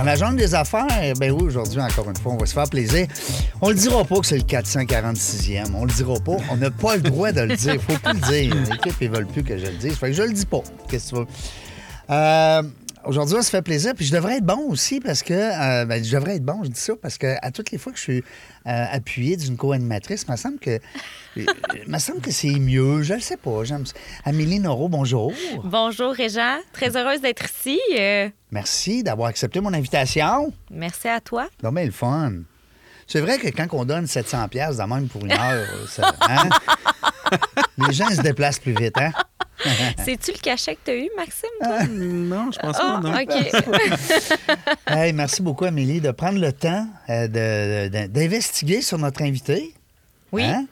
[0.00, 0.86] Dans la jungle des affaires,
[1.18, 3.06] ben oui, aujourd'hui, encore une fois, on va se faire plaisir.
[3.60, 5.74] On le dira pas que c'est le 446e.
[5.74, 6.36] On le dira pas.
[6.50, 7.74] On n'a pas le droit de le dire.
[7.82, 8.56] Faut plus le dire.
[8.70, 9.92] L'équipe, ils veulent plus que je le dise.
[9.96, 10.62] Fait que je le dis pas.
[10.88, 11.26] Qu'est-ce que tu veux?
[12.08, 12.62] Euh,
[13.06, 13.94] Aujourd'hui, on se fait plaisir.
[13.96, 15.32] Puis je devrais être bon aussi parce que.
[15.34, 17.92] euh, ben, je devrais être bon, je dis ça, parce que à toutes les fois
[17.92, 18.18] que je suis
[18.66, 20.78] euh, appuyé d'une co-animatrice, il me semble que.
[21.36, 21.46] il
[21.86, 23.02] me semble que c'est mieux.
[23.02, 23.64] Je le sais pas.
[23.64, 23.94] J'aime ça.
[24.24, 25.32] Amélie Noro, bonjour.
[25.64, 26.58] Bonjour, Réjean.
[26.72, 27.80] Très heureuse d'être ici.
[27.98, 30.52] Euh, Merci d'avoir accepté mon invitation.
[30.70, 31.48] merci à toi.
[31.62, 32.32] Non, mais le fun.
[33.06, 36.48] C'est vrai que quand on donne 700 pièces de même pour une heure, ça, hein?
[37.88, 39.10] les gens se déplacent plus vite, hein?
[40.04, 41.48] C'est-tu le cachet que tu as eu, Maxime?
[41.60, 41.84] toi?
[41.88, 43.14] Non, je pense Ah, pas, non.
[43.14, 44.56] OK.
[44.86, 47.28] Hey, merci beaucoup, Amélie, de prendre le temps euh,
[48.08, 49.74] d'investiguer sur notre invité.
[50.32, 50.44] Oui.
[50.44, 50.66] Hein?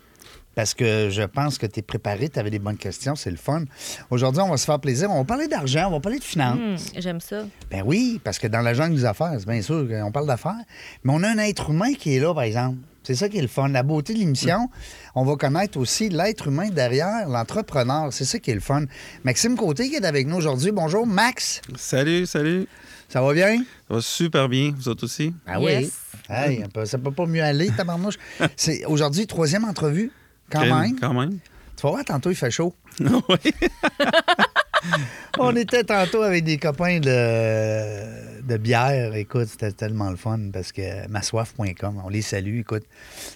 [0.55, 3.37] Parce que je pense que tu es préparé, tu avais des bonnes questions, c'est le
[3.37, 3.63] fun.
[4.11, 5.09] Aujourd'hui, on va se faire plaisir.
[5.09, 6.59] On va parler d'argent, on va parler de finances.
[6.59, 7.43] Hmm, J'aime ça.
[7.71, 10.59] Ben oui, parce que dans la jungle des affaires, bien sûr qu'on parle d'affaires,
[11.05, 12.79] mais on a un être humain qui est là, par exemple.
[13.09, 13.69] C'est ça qui est le fun.
[13.69, 14.69] La beauté de l'émission,
[15.15, 18.13] on va connaître aussi l'être humain derrière, l'entrepreneur.
[18.13, 18.85] C'est ça qui est le fun.
[19.25, 20.73] Maxime Côté qui est avec nous aujourd'hui.
[20.73, 21.63] Bonjour, Max.
[21.75, 22.67] Salut, salut.
[23.09, 23.65] Ça va bien?
[23.89, 25.33] Ça va super bien, vous autres aussi?
[25.47, 25.85] Ah Yes.
[26.29, 26.35] oui.
[26.37, 28.17] Hey, on peut- ça peut pas mieux aller, tabarnouche.
[28.57, 30.13] C'est aujourd'hui troisième entrevue,
[30.53, 31.01] quand Crème, même.
[31.01, 31.39] Quand même.
[31.79, 32.75] Tu vas voir, tantôt, il fait chaud.
[33.01, 33.53] oui.
[35.39, 39.15] On était tantôt avec des copains de, de bière.
[39.15, 42.61] Écoute, c'était tellement le fun parce que massoif.com, on les salue.
[42.61, 42.85] Écoute,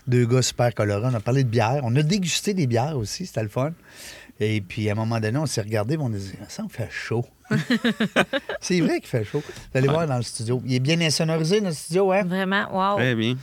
[0.07, 1.09] deux gars super colorés.
[1.13, 1.81] On a parlé de bière.
[1.85, 3.27] On a dégusté des bières aussi.
[3.27, 3.73] C'était le fun.
[4.41, 6.69] Et puis, à un moment donné, on s'est regardé et on a dit Ça me
[6.69, 7.25] fait chaud.
[8.61, 9.43] C'est vrai qu'il fait chaud.
[9.47, 10.61] Vous allez voir dans le studio.
[10.65, 12.25] Il est bien insonorisé, notre studio, hein?
[12.25, 12.97] Vraiment, wow.
[12.97, 13.37] Très bien.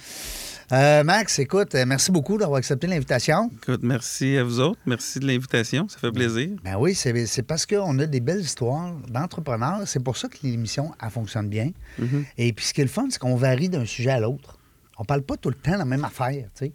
[0.72, 3.50] Euh, Max, écoute, euh, merci beaucoup d'avoir accepté l'invitation.
[3.62, 4.80] Écoute, merci à vous autres.
[4.85, 5.88] Merci de l'invitation.
[5.90, 6.50] Ça fait plaisir.
[6.63, 9.81] Ben oui, c'est parce qu'on a des belles histoires d'entrepreneurs.
[9.85, 11.72] C'est pour ça que l'émission, elle fonctionne bien.
[11.97, 12.25] Mhm.
[12.38, 14.59] Et puis, ce qui est le fun, c'est qu'on varie d'un sujet à l'autre.
[15.00, 16.74] On parle pas tout le temps de la même affaire, tu sais.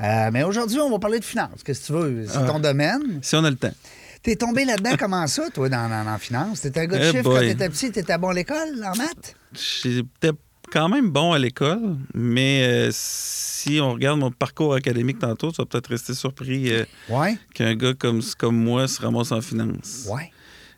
[0.00, 1.62] Euh, mais aujourd'hui, on va parler de finances.
[1.64, 2.26] Qu'est-ce que tu veux?
[2.26, 3.18] C'est ton domaine.
[3.20, 3.74] Si on a le temps.
[4.22, 6.62] T'es tombé là-dedans comment ça, toi, dans, dans, finance?
[6.62, 7.90] T'étais un gars de Eh chiffres quand t'étais petit?
[7.90, 9.34] T'étais bon à l'école, en maths?
[9.52, 10.32] J'étais
[10.72, 15.56] quand même bon à l'école, mais euh, si on regarde mon parcours académique tantôt, tu
[15.58, 17.36] vas peut-être rester surpris euh, Ouais.
[17.54, 20.06] qu'un gars comme, comme moi se ramasse en finance.
[20.10, 20.30] Ouais.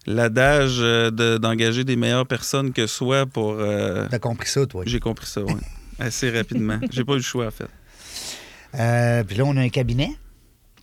[0.07, 3.57] L'adage euh, de- d'engager des meilleures personnes que soi pour...
[4.11, 4.83] T'as compris ça, toi.
[4.87, 5.55] J'ai compris ça, oui.
[5.99, 6.79] Assez rapidement.
[6.91, 7.69] J'ai pas eu le choix, en fait.
[9.27, 10.11] Puis là, on a un cabinet.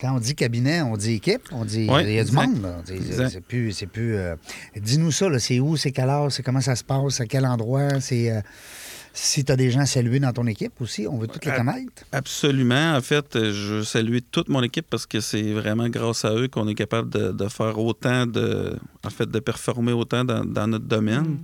[0.00, 1.90] Quand on dit cabinet, on dit équipe, on dit il y
[2.20, 2.46] a du exact.
[2.46, 2.72] monde.
[2.86, 3.74] C'est plus.
[3.92, 4.36] plus euh,
[4.76, 7.44] Dis-nous ça, là, c'est où, c'est quelle heure, c'est comment ça se passe, à quel
[7.44, 8.30] endroit, c'est.
[8.30, 8.40] euh,
[9.20, 11.52] si tu as des gens à saluer dans ton équipe aussi, on veut toutes les
[11.52, 12.04] connaître.
[12.12, 12.94] Absolument.
[12.94, 16.48] En fait, je veux saluer toute mon équipe parce que c'est vraiment grâce à eux
[16.48, 18.76] qu'on est capable de, de faire autant de.
[19.04, 21.38] En fait, de performer autant dans, dans notre domaine.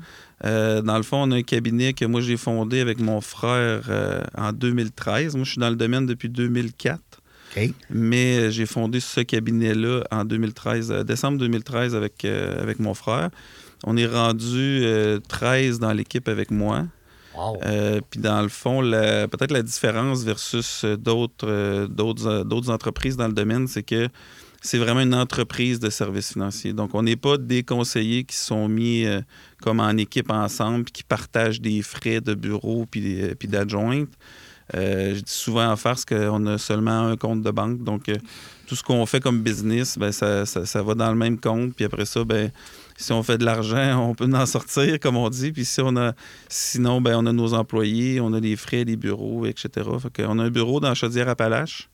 [0.44, 3.86] Euh, dans le fond, on a un cabinet que moi j'ai fondé avec mon frère
[3.88, 5.36] euh, en 2013.
[5.36, 7.00] Moi, je suis dans le domaine depuis 2004.
[7.56, 7.70] OK.
[7.90, 12.94] Mais euh, j'ai fondé ce cabinet-là en 2013, euh, décembre 2013 avec, euh, avec mon
[12.94, 13.30] frère.
[13.84, 16.86] On est rendu euh, 13 dans l'équipe avec moi.
[17.64, 18.80] Euh, Puis dans le fond,
[19.28, 24.08] peut-être la différence versus euh, d'autres euh, d'autres d'autres entreprises dans le domaine, c'est que
[24.62, 26.72] c'est vraiment une entreprise de services financiers.
[26.72, 29.04] Donc, on n'est pas des conseillers qui sont mis
[29.60, 33.46] comme en équipe ensemble puis qui partagent des frais de bureau puis, euh, puis
[34.72, 37.84] je dis souvent en farce qu'on a seulement un compte de banque.
[37.84, 38.10] Donc,
[38.66, 41.74] tout ce qu'on fait comme business, ben, ça, ça- ça va dans le même compte.
[41.74, 42.50] Puis après ça, ben,
[42.96, 45.52] si on fait de l'argent, on peut en sortir, comme on dit.
[45.52, 46.12] Puis si on a,
[46.48, 49.68] sinon, ben, on a nos employés, on a les frais, les bureaux, etc.
[50.00, 51.88] Fait qu'on a un bureau dans Chaudière-Appalaches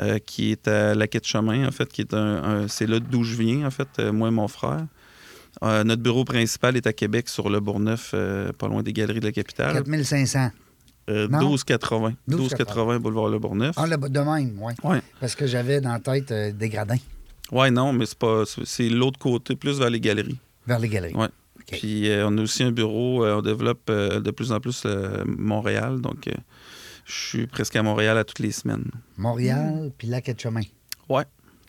[0.00, 2.98] euh, qui est à la quête chemin, en fait, qui est un, un- c'est là
[3.00, 4.86] d'où je viens, en fait, euh, moi et mon frère.
[5.62, 8.12] Euh, notre bureau principal est à Québec, sur le Bourgneuf,
[8.58, 9.72] pas loin des Galeries de la Capitale.
[9.74, 10.50] 4500.
[11.10, 11.38] Euh, Non?
[11.38, 12.14] 1280.
[12.28, 12.34] 12,80.
[12.34, 13.74] 1280 boulevard Le Bourgneuf.
[13.78, 14.72] Ah, le de même, oui.
[14.82, 15.00] Ouais.
[15.20, 16.96] Parce que j'avais dans la tête euh, des gradins
[17.52, 18.44] Ouais, non, mais c'est pas.
[18.64, 20.38] c'est- l'autre côté, plus vers les galeries.
[20.66, 21.14] vers les galeries.
[21.14, 21.28] Ouais.
[21.58, 21.78] OK.
[21.78, 24.82] Puis euh, on a aussi un bureau, euh, on développe euh, de plus en plus
[24.86, 26.00] euh, Montréal.
[26.00, 26.32] Donc, euh,
[27.04, 28.90] je suis presque à Montréal à toutes les semaines.
[29.18, 30.62] Montréal, puis la quête chemin.
[31.08, 31.24] Ouais.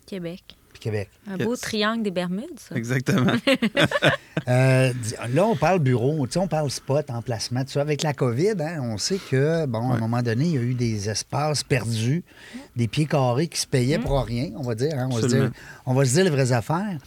[0.06, 0.44] Québec.
[0.86, 1.10] Québec.
[1.28, 2.76] Un beau triangle des Bermudes, ça.
[2.76, 3.34] Exactement.
[4.48, 4.94] Euh,
[5.34, 7.82] là, on parle bureau, tu sais, on parle spot, emplacement, tout ça.
[7.82, 10.62] Avec la COVID, hein, on sait que, bon, à un moment donné, il y a
[10.62, 12.24] eu des espaces perdus,
[12.76, 14.92] des pieds carrés qui se payaient pour rien, on va dire.
[15.00, 15.08] hein.
[15.10, 15.52] on, va se dire
[15.88, 16.98] on va se dire les vraies affaires.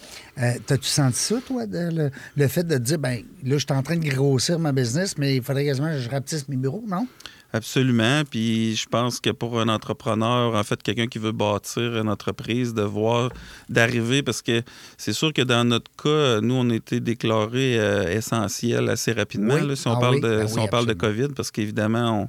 [0.43, 3.59] Euh, T'as-tu senti ça, toi, de- le, le fait de te dire, ben là, je
[3.59, 6.57] suis en train de grossir ma business, mais il faudrait quasiment que je rapetisse mes
[6.57, 7.07] bureaux, non?
[7.53, 8.23] Absolument.
[8.31, 12.75] Puis je pense que pour un entrepreneur, en fait, quelqu'un qui veut bâtir une entreprise,
[12.75, 13.31] de voir,
[13.69, 14.62] d'arriver, parce que
[14.97, 19.55] c'est sûr que dans notre cas, nous, on a été déclarés euh, essentiels assez rapidement,
[19.55, 19.67] Oui.
[19.67, 20.93] là, si on Ah parle, oui, de, ben si oui, on parle de.
[20.93, 22.29] COVID, parce qu'évidemment,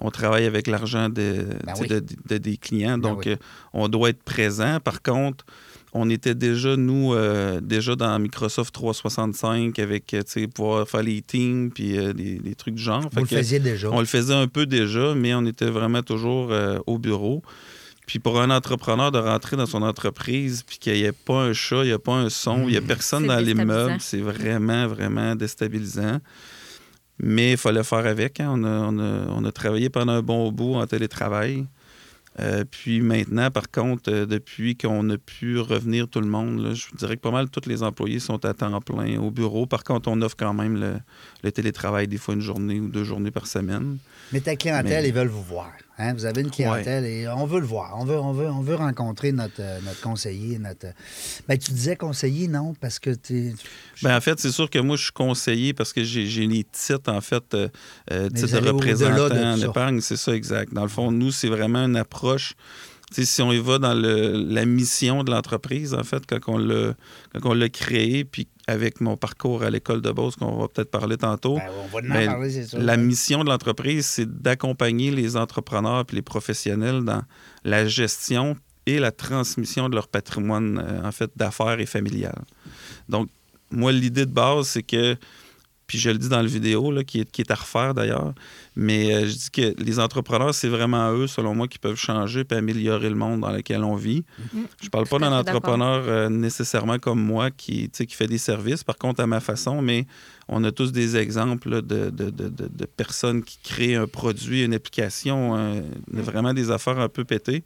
[0.00, 2.98] on, on travaille avec l'argent de, Ben de- de- des clients.
[2.98, 3.36] Ben Donc, euh,
[3.72, 4.80] on doit être présent.
[4.80, 5.44] Par contre,
[5.94, 11.02] on était déjà, nous, euh, déjà dans Microsoft 365 avec, euh, tu sais, pouvoir faire
[11.02, 13.00] les teams puis euh, des, des trucs du genre.
[13.02, 13.88] Vous Fait le que- faisiez déjà.
[13.90, 17.42] on le faisait un peu déjà, mais on était vraiment toujours euh, au bureau.
[18.06, 21.52] Puis pour un entrepreneur de rentrer dans son entreprise, puis qu'il n'y ait pas un
[21.52, 24.20] chat, il n'y a pas un son, il n'y a personne C'est dans l'immeuble, c'est
[24.20, 26.18] vraiment, vraiment déstabilisant.
[27.20, 28.40] Mais il fallait faire avec.
[28.40, 28.48] hein.
[28.54, 31.66] On, a, on a- on a travaillé pendant un bon bout en télétravail.
[32.40, 36.74] Euh, puis maintenant, par contre, euh, depuis qu'on a pu revenir tout le monde, là,
[36.74, 39.66] je vous dirais que pas mal tous les employés sont à temps plein au bureau.
[39.66, 40.94] Par contre, on offre quand même le,
[41.42, 43.98] le télétravail des fois une journée ou deux journées par semaine.
[44.32, 45.72] Mais ta clientèle, Mais- ils veulent vous voir.
[45.98, 46.14] Hein.
[46.14, 47.94] Vous avez une clientèle et on veut le voir.
[47.98, 50.58] On veut, on veut, on veut rencontrer notre, euh, notre conseiller.
[50.58, 50.86] Notre...
[51.48, 52.74] Ben, tu disais conseiller, non?
[52.80, 53.54] Parce que tu
[54.02, 56.64] Ben, en fait, c'est sûr que moi, je suis conseiller parce que j'ai j'ai les
[56.64, 57.68] titres, en fait, euh,
[58.12, 59.66] euh, titres de de représentant en ça.
[59.66, 60.00] épargne.
[60.00, 60.72] C'est ça, exact.
[60.72, 62.54] Dans le fond, nous, c'est vraiment une approche.
[63.14, 66.40] Tu sais, si on y va dans le- la mission de l'entreprise, en fait, quand
[66.52, 66.92] on l'a
[67.32, 70.90] quand on l'a créé, puis avec mon parcours à l'école de Beauce, qu'on va peut-être
[70.90, 72.78] parler tantôt, Ben, on va Ben, parler, c'est sûr.
[72.78, 77.22] la mission de l'entreprise, c'est d'accompagner les entrepreneurs et les professionnels dans
[77.64, 82.38] la gestion et la transmission de leur patrimoine, euh, en fait, d'affaires et familial.
[83.08, 83.28] Donc,
[83.70, 85.16] moi, l'idée de base, c'est que,
[85.88, 88.32] puis je le dis dans la vidéo, là, qui, est, qui est à refaire d'ailleurs,
[88.76, 92.44] mais euh, je dis que les entrepreneurs, c'est vraiment eux, selon moi, qui peuvent changer
[92.48, 94.22] et améliorer le monde dans lequel on vit.
[94.82, 99.20] Je parle pas d'un entrepreneur euh, nécessairement comme moi qui, fait des services, par contre,
[99.22, 100.06] à ma façon, mais
[100.46, 104.06] on a tous des exemples là, de, de- de- de- de personnes qui créent un
[104.06, 105.80] produit, une application, euh,
[106.12, 107.64] vraiment des affaires un peu pétées.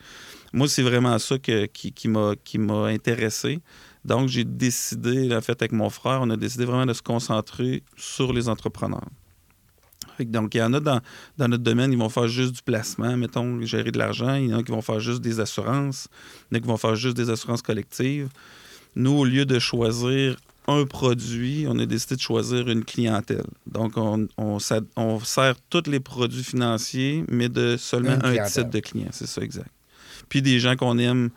[0.52, 3.58] Moi, c'est vraiment ça que- qui m'a intéressé.
[4.04, 7.82] Donc, j'ai décidé, en fait, avec mon frère, on a décidé vraiment de se concentrer
[7.96, 9.06] sur les entrepreneurs.
[10.20, 11.00] Donc, il y en a dans,
[11.38, 14.34] dans notre domaine, ils vont faire juste du placement, mettons, gérer de l'argent.
[14.34, 16.08] Il y en a qui vont faire juste des assurances.
[16.50, 18.28] Il y en a qui vont faire juste des assurances collectives.
[18.94, 20.36] Nous, au lieu de choisir
[20.68, 23.46] un produit, on a décidé de choisir une clientèle.
[23.66, 28.70] Donc, on, on, s'ad- on sert tous les produits financiers, mais de seulement un type
[28.70, 29.08] de client.
[29.12, 29.70] C'est ça, exact.
[30.28, 31.30] Puis des gens qu'on aime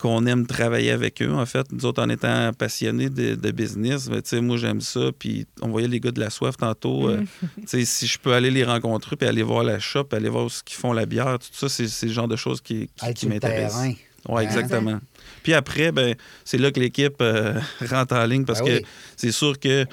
[0.00, 1.70] qu'on aime travailler avec eux, en fait.
[1.72, 5.10] Nous autres, en étant passionnés de, de business, ben, tu sais, moi, j'aime ça.
[5.18, 7.08] Puis on voyait les gars de la soif tantôt.
[7.08, 7.20] euh,
[7.60, 10.50] tu sais, si je peux aller les rencontrer, puis aller voir la shop, aller voir
[10.50, 12.88] ce qu'ils font la bière, tout ça, c'est c'est le genre de choses qui,
[13.26, 13.84] m'intéressent.
[13.86, 13.96] Oui,
[14.28, 14.38] Hein?
[14.40, 14.98] exactement.
[15.42, 16.14] Puis après, ben,
[16.44, 17.58] c'est là que l'équipe euh,
[17.88, 18.86] rentre en ligne parce Ben que oui.
[19.16, 19.86] c'est sûr que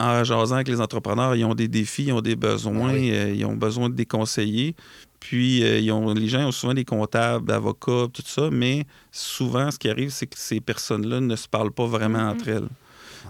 [0.00, 3.10] en jasant avec les entrepreneurs, ils ont des défis, ils ont des besoins, Ben oui.
[3.12, 4.74] euh, ils ont besoin de des conseillers.
[5.22, 9.70] Puis euh, ils ont, les gens ont souvent des comptables, avocats, tout ça, mais souvent,
[9.70, 12.68] ce qui arrive, c'est que ces personnes-là ne se parlent pas vraiment entre elles.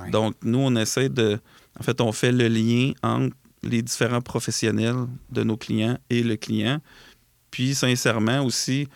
[0.01, 0.11] Ouais.
[0.11, 1.39] Donc, nous, on essaie de.
[1.79, 6.37] En fait, on fait le lien entre les différents professionnels de nos clients et le
[6.37, 6.79] client.
[7.51, 8.89] Puis, sincèrement, aussi,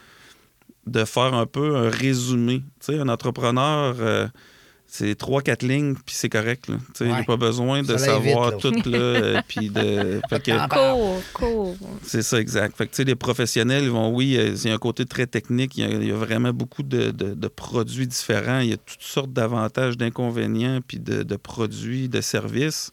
[0.87, 2.63] de faire un peu un résumé.
[2.81, 4.27] Tu sais, un entrepreneur, euh,
[4.99, 6.69] c'est trois, quatre lignes, puis c'est correct.
[6.69, 6.77] là.
[7.01, 7.13] Il Ouais.
[7.13, 8.71] n'a pas besoin de Ça savoir vite, là.
[8.83, 10.21] tout, là, euh, puis de...
[10.29, 10.53] fait que-
[12.03, 12.77] c'est ça, exact.
[12.77, 15.05] Fait que, tu sais, les professionnels, ils vont, oui, euh, il y a un côté
[15.05, 15.77] très technique.
[15.77, 18.61] Il y a, il y a vraiment beaucoup de, de- de produits différents.
[18.61, 22.91] Il y a toutes sortes d'avantages, d'inconvénients, puis de, de produits, de services.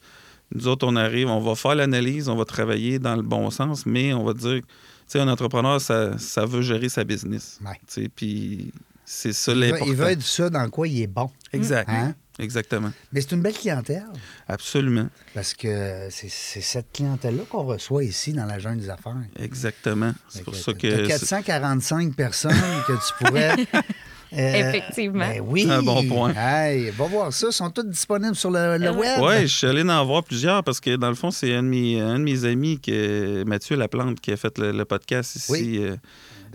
[0.56, 3.86] Nous autres, on arrive, on va faire l'analyse, on va travailler dans le bon sens,
[3.86, 4.68] mais on va dire, tu
[5.08, 7.60] sais, un entrepreneur, ça, ça veut gérer sa business.
[7.66, 7.72] Ouais.
[7.88, 8.72] Tu sais, Puis
[9.14, 9.86] c'est ça Il veut, l'important.
[9.88, 11.30] il veut être ça dans quoi il est bon.
[11.52, 11.90] Exact.
[11.90, 12.16] Hein?
[12.40, 12.92] Exactement.
[13.12, 14.06] Mais c'est une belle clientèle
[14.48, 15.08] Absolument.
[15.36, 19.16] parce que c'est cette clientèle-là qu'on reçoit ici dans la jungle des affaires.
[19.40, 20.14] Exactement.
[20.30, 21.08] C'est pour que ça t'as que.
[21.08, 22.56] 445 personnes
[22.88, 23.54] que tu pourrais.
[24.34, 25.28] euh, Effectivement.
[25.30, 25.68] Ben oui.
[25.70, 26.34] Un bon point.
[26.36, 27.48] Hey, va voir ça.
[27.52, 29.20] Ils sont tous disponibles sur le, le Euh, web.
[29.22, 31.68] Oui, je suis allé en voir plusieurs parce que dans le fond, c'est un, de
[31.68, 35.52] mes- un de mes amis, que, Mathieu Laplante, qui a fait le, le podcast ici
[35.52, 35.78] Oui.
[35.84, 35.96] euh,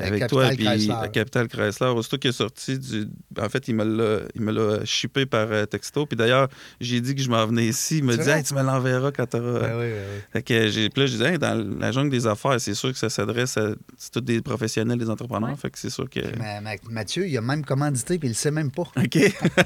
[0.01, 0.95] avec Capital toi, puis Chrysler.
[0.95, 1.87] à Capital Chrysler.
[1.89, 3.07] Aussitôt qu'il est sorti du.
[3.41, 6.07] En fait, il me l'a, il me l'a shippé par euh, texto.
[6.07, 6.49] Puis d'ailleurs,
[6.81, 7.99] j'ai dit que je m'en venais ici.
[7.99, 9.61] Il me dit, hey, tu me l'enverras quand tu auras.
[9.61, 10.21] Ben oui, ben oui.
[10.33, 12.93] Fait que j'ai, puis là, je disais, Hey, dans la jungle des affaires, c'est sûr
[12.93, 15.51] que ça s'adresse à c'est tous des professionnels, des entrepreneurs.
[15.51, 15.57] Ouais.
[15.57, 16.21] Fait que c'est sûr que.
[16.39, 18.83] Ma- ma- Mathieu, il a même commandité, puis il le sait même pas.
[18.97, 19.19] OK.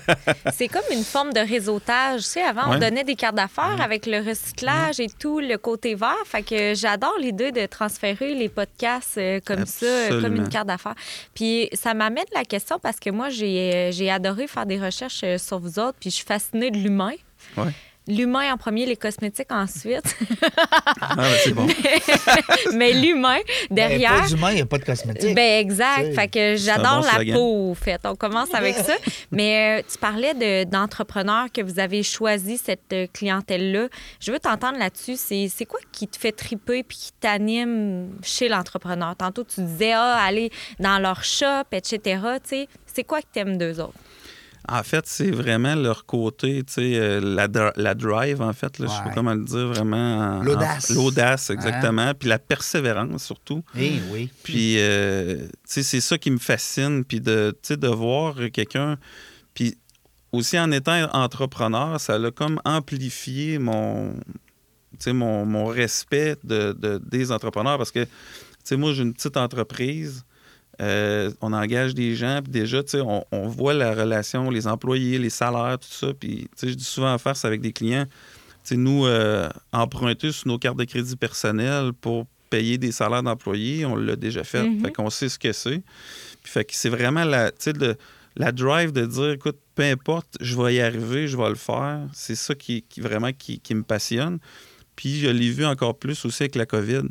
[0.52, 2.22] C'est comme une forme de réseautage.
[2.22, 5.94] Tu sais, avant, on donnait des cartes d'affaires avec le recyclage et tout, le côté
[5.94, 6.14] vert.
[6.26, 10.68] Fait que j'adore l'idée de transférer les podcasts euh, comme ça, euh, comme une carte
[10.68, 10.94] d'affaires.
[11.34, 15.38] Puis ça m'amène la question parce que moi, j'ai euh, adoré faire des recherches euh,
[15.38, 17.12] sur vous autres, puis je suis fascinée de l'humain.
[17.56, 17.72] Ouais.
[18.08, 20.16] L'humain en premier, les cosmétiques ensuite.
[21.04, 21.66] Ah, ben, c'est bon.
[22.74, 23.38] Mais l'humain
[23.70, 24.22] Ben, derrière.
[24.22, 25.34] pas d'humain, il n'y a pas de cosmétique.
[25.34, 26.02] Ben exact.
[26.02, 28.00] T'sais, Fait que j'adore bon la peau, au fait.
[28.04, 28.94] On commence avec ça.
[29.30, 33.88] Mais euh, tu parlais de- d'entrepreneurs que vous avez choisi cette euh, clientèle-là.
[34.20, 35.16] Je veux t'entendre là-dessus.
[35.16, 39.14] C'est c'est quoi qui te fait triper puis qui t'anime chez l'entrepreneur?
[39.16, 41.98] Tantôt, tu disais, ah, aller dans leur shop, etc.
[42.42, 43.94] Tu sais, c'est quoi que t'aimes d'eux autres?
[44.68, 48.86] En fait, c'est vraiment leur côté, tu sais, euh, la, la drive, en fait, là,
[48.86, 49.96] je sais pas comment le dire, vraiment.
[50.18, 50.90] en- en- L'audace.
[50.90, 52.12] L'audace, exactement.
[52.14, 53.62] Puis la persévérance, surtout.
[53.76, 54.30] Eh oui.
[54.44, 57.04] Puis, euh, tu sais, c'est ça qui me fascine.
[57.04, 58.98] Puis, de, tu sais, de voir quelqu'un.
[59.54, 59.76] Puis,
[60.30, 66.72] aussi en étant entrepreneur, ça a comme amplifié mon, tu sais, mon, mon respect de,
[66.72, 68.10] de- des entrepreneurs parce que, tu
[68.64, 70.24] sais, moi, j'ai une petite entreprise.
[70.82, 74.66] Euh, on engage des gens, puis déjà, tu sais, on, on voit la relation, les
[74.66, 76.08] employés, les salaires, tout ça.
[76.12, 78.12] Puis, tu sais, je dis souvent en face avec des clients, tu
[78.64, 83.86] sais, nous, euh, emprunter sur nos cartes de crédit personnelles pour payer des salaires d'employés,
[83.86, 84.64] on l'a déjà fait.
[84.64, 84.80] Mhm.
[84.80, 85.82] Fait qu'on sait ce que c'est.
[86.42, 87.96] Puis fait que c'est vraiment la, tu sais,
[88.36, 92.00] la drive de dire, écoute, peu importe, je vais y arriver, je vais le faire.
[92.12, 94.38] C'est ça qui, qui vraiment qui, qui me passionne.
[94.96, 97.02] Puis je l'ai vu encore plus aussi avec la COVID.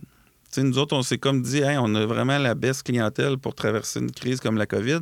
[0.51, 3.37] Tu sais, nous autres, on s'est comme dit, Hey, on a vraiment la baisse clientèle
[3.37, 4.99] pour traverser une crise comme la COVID.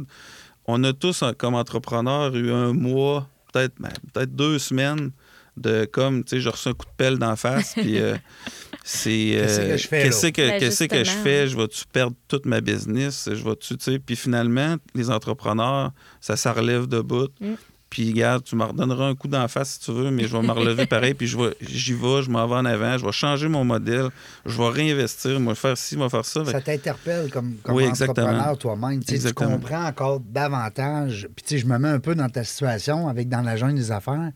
[0.65, 5.11] On a tous, en- comme entrepreneurs, eu un mois, peut-être ben, peut-être deux semaines
[5.57, 8.15] de comme, tu sais, je reçois un coup de pelle d'en face, puis euh,
[8.83, 9.09] c'est...
[9.33, 10.31] Qu'est-ce que je fais, Qu'est-ce là?
[10.31, 11.47] que, Ben, qu'est-ce que je fais?
[11.47, 13.27] Je vais-tu perdre toute ma business?
[13.33, 13.99] Je vais-tu, tu sais...
[13.99, 15.91] Puis finalement, les entrepreneurs,
[16.21, 17.29] ça se relève de bout.
[17.41, 17.53] Mm.
[17.89, 20.43] Puis, regarde, tu me redonneras un coup d'en face si tu veux, mais je vais
[20.43, 23.11] me relever pareil, puis je vais, j'y vais, je m'en vais en avant, je vais
[23.11, 24.09] changer mon modèle,
[24.45, 26.45] je vais réinvestir, je vais faire ci, je vais faire ça.
[26.45, 28.99] Fait Ça t'interpelle comme, comme Oui, entrepreneur toi-même.
[28.99, 29.51] Tu sais, Tu Exactement.
[29.57, 31.27] comprends encore davantage.
[31.35, 33.75] Puis tu sais, je me mets un peu dans ta situation avec dans la jungle
[33.75, 34.31] des affaires.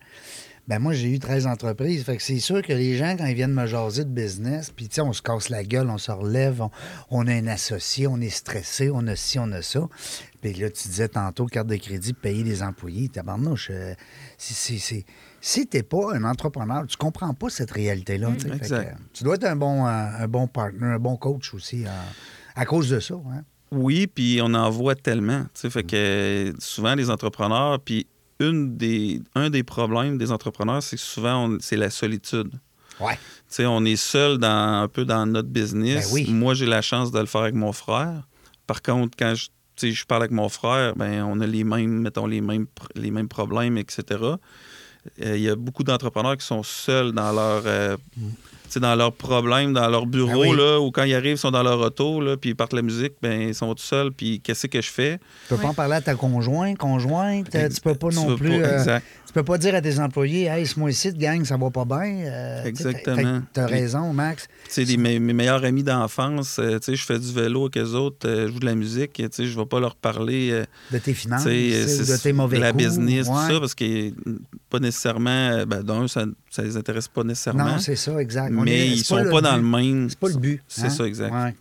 [0.66, 2.04] Ben moi, j'ai eu 13 entreprises.
[2.04, 4.88] Fait que c'est sûr que les gens, quand ils viennent me jaser de business, puis
[4.88, 6.70] tu sais, on se casse la gueule, on se relève, on,
[7.10, 9.86] on a un associé, on est stressé, on a ci, on a ça.
[10.40, 13.08] Puis là, tu disais tantôt, carte de crédit, payer les employés.
[13.10, 13.94] Tabarnouche, euh,
[14.38, 15.04] c'est-
[15.40, 18.32] si t'es pas un entrepreneur, tu comprends pas cette réalité-là.
[18.32, 18.88] que, exact.
[18.88, 21.90] euh, tu dois être un bon, euh, un bon partner, un bon coach aussi, euh,
[22.56, 23.14] à cause de ça.
[23.14, 23.42] hein.
[23.70, 25.42] Oui, puis on en voit tellement.
[25.52, 28.06] tu sais, Fait que euh, souvent, les entrepreneurs, puis
[28.40, 32.50] une des, un des problèmes des entrepreneurs, c'est que souvent, c'est la solitude.
[33.00, 33.14] Ouais.
[33.14, 36.08] Tu sais, on est seul dans, un peu dans notre business.
[36.08, 36.30] Ben oui.
[36.30, 38.22] Moi, j'ai la chance de le faire avec mon frère.
[38.66, 39.48] Par contre, quand je,
[39.90, 43.10] je parle avec mon frère, ben, on a les mêmes, mettons, les mêmes, pr- les
[43.10, 44.04] mêmes problèmes, etc.
[44.22, 44.36] Euh,
[45.36, 48.20] Il y a beaucoup d'entrepreneurs qui sont seuls dans leur, euh, sais,
[48.80, 50.56] dans leurs problèmes, dans leur bureau, Ben oui.
[50.56, 52.82] là, ou quand ils arrivent, ils sont dans leur auto, là, puis ils partent la
[52.82, 55.18] musique, ben, ils sont tout seuls, puis qu'est-ce que je fais?
[55.48, 57.54] Tu peux pas en parler à ta conjointe, conjointe.
[57.54, 58.60] euh, Tu peux pas non plus.
[58.60, 61.70] pas- euh, tu peux pas dire à tes employés, hey, ce mois-ci, gang, ça va
[61.70, 62.24] pas bien.
[62.26, 63.42] euh, Exactement.
[63.52, 64.46] Tu as raison, Max.
[64.72, 67.78] Tu sais, mes, mes meilleurs amis d'enfance, euh, tu sais, je fais du vélo avec
[67.78, 70.98] eux autres, je joue de la musique, tu sais, je vais pas leur parler De
[70.98, 72.84] tes finances, ou de tes mauvais la coups.
[72.84, 73.34] business, Ouais.
[73.48, 74.10] tout ça, parce que
[74.70, 76.24] pas nécessairement, ben, d'un, ça,
[76.54, 77.64] ça les intéresse pas nécessairement.
[77.64, 78.50] Non, c'est ça, exact.
[78.50, 79.62] Mais est- ils sont pas, dans but.
[79.62, 80.10] le même.
[80.10, 80.62] C'est pas le but.
[80.68, 80.90] C'est hein?
[80.90, 81.32] ça, exact.
[81.32, 81.54] Ouais.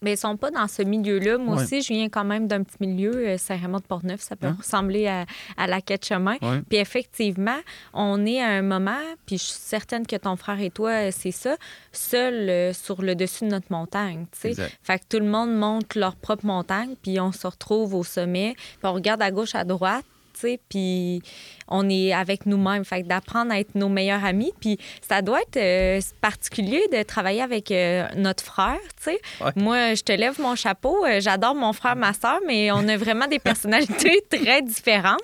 [0.00, 1.38] Mais ils sont pas dans ce milieu-là.
[1.38, 1.62] Moi Ouais.
[1.64, 4.20] aussi, je viens quand même d'un petit milieu, euh, Saint-Raymond de Portneuf.
[4.20, 4.56] Ça peut Hein?
[4.56, 5.26] ressembler à,
[5.56, 6.36] à la quête chemin.
[6.40, 6.62] Ouais.
[6.68, 7.56] Puis effectivement,
[7.92, 11.10] on est à un moment, puis je suis certaine que ton frère et toi, euh,
[11.12, 11.56] c'est ça,
[11.92, 14.26] seul euh, sur le dessus de notre montagne.
[14.32, 18.54] Fait que tout le monde monte leur propre montagne, puis on se retrouve au sommet,
[18.56, 20.04] puis on regarde à gauche, à droite.
[20.40, 21.22] Sais, Puis
[21.68, 22.84] on est avec nous-mêmes.
[22.84, 24.52] Fait que d'apprendre à être nos meilleurs amis.
[24.60, 28.78] Puis ça doit être euh, particulier de travailler avec euh, notre frère.
[28.96, 29.20] tu sais.
[29.40, 29.52] Ouais.
[29.56, 31.04] Moi, je te lève mon chapeau.
[31.06, 35.20] Euh, J'adore mon frère, ma soeur, mais on a vraiment des personnalités très différentes.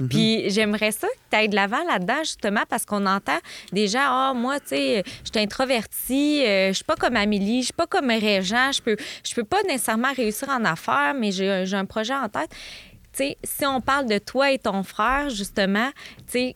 [0.00, 0.08] Mhm.
[0.08, 3.38] Puis j'aimerais ça que tu ailles de l'avant là-dedans, justement, parce qu'on entend
[3.86, 7.66] gens, ah, moi, tu sais, je suis introvertie, euh, je suis pas comme Amélie, je
[7.66, 11.74] suis pas comme Régent, je peux, je peux pas nécessairement réussir en affaires, mais j'ai
[11.74, 12.50] un projet en tête.
[13.16, 15.90] Si on parle de toi et ton frère, justement,
[16.30, 16.52] tu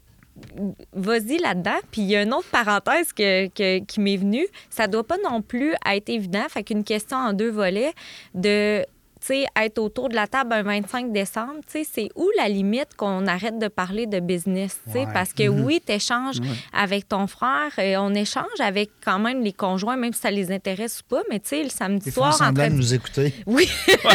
[0.92, 1.78] vas-y là-dedans.
[1.90, 4.46] Puis il y a une autre parenthèse qui m'est venue.
[4.70, 6.44] Ça doit pas non plus être évident.
[6.48, 7.92] Fait qu'une question en deux volets
[8.34, 8.84] de
[9.26, 12.88] sais, être autour de la table un 25 décembre, tu sais, c'est où la limite
[12.96, 14.98] qu'on arrête de parler de business, tu sais?
[15.00, 15.12] Ouais.
[15.12, 16.38] Parce que oui, tu échanges
[16.72, 20.50] avec ton frère, et on échange avec quand même les conjoints, même si ça les
[20.52, 22.76] intéresse ou pas, mais tu sais, le samedi Ils font soir, en train de de
[22.76, 23.34] nous écouter.
[23.46, 23.68] oui,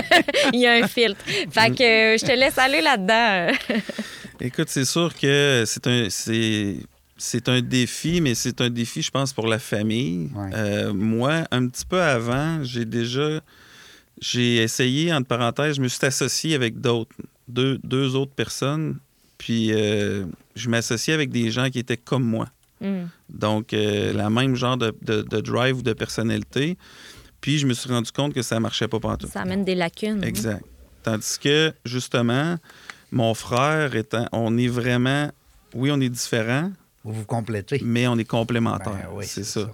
[0.53, 1.23] il y a un filtre.
[1.25, 3.53] Fait que euh, je te laisse aller là-dedans.
[4.41, 6.75] Écoute, c'est sûr que c'est un, c'est,
[7.17, 10.29] c'est un défi, mais c'est un défi, je pense, pour la famille.
[10.35, 10.49] Ouais.
[10.53, 13.41] Euh, moi, un petit peu avant, j'ai déjà.
[14.21, 17.15] J'ai essayé, entre parenthèses, je me suis associé avec d'autres,
[17.47, 18.97] deux, deux autres personnes.
[19.37, 22.47] Puis euh, je m'associais avec des gens qui étaient comme moi.
[22.81, 23.03] Mm.
[23.29, 26.77] Donc, euh, la même genre de, de- de drive ou de personnalité.
[27.41, 29.27] Puis je me suis rendu compte que ça marchait pas partout.
[29.31, 30.23] Ça amène des lacunes.
[30.23, 30.27] hein.
[30.27, 30.63] Exact.
[31.03, 32.55] Tandis que, justement,
[33.11, 34.27] mon frère étant.
[34.31, 35.29] On est vraiment.
[35.73, 36.71] Oui, on est différents,
[37.03, 37.81] Vous vous complétez.
[37.83, 38.93] mais on est complémentaires.
[38.93, 39.65] Ben oui, c'est c'est ça.
[39.65, 39.71] ça.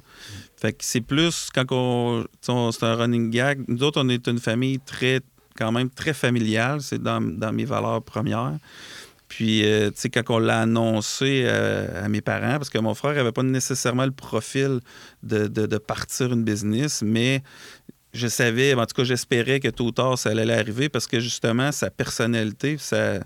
[0.61, 2.23] Fait que c'est plus quand on.
[2.41, 3.63] C'est un running gag.
[3.67, 5.21] Nous autres, on est une famille très.
[5.57, 6.81] quand même très familiale.
[6.81, 7.19] C'est dans,
[7.51, 8.53] mes valeurs premières.
[9.27, 13.31] Puis, euh, quand on l'a annoncé euh, à mes parents, parce que mon frère n'avait
[13.31, 14.81] pas nécessairement le profil
[15.23, 17.41] de, de- de partir une business, mais
[18.13, 21.21] je savais, en tout cas, j'espérais que tôt ou tard, ça allait arriver parce que
[21.21, 23.19] justement, sa personnalité, ça,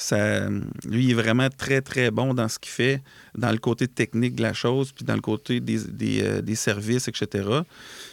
[0.00, 0.48] ça,
[0.84, 3.02] lui, il est vraiment très, très bon dans ce qu'il fait,
[3.36, 6.54] dans le côté technique de la chose, puis dans le côté des, des, euh, des
[6.54, 7.48] services, etc.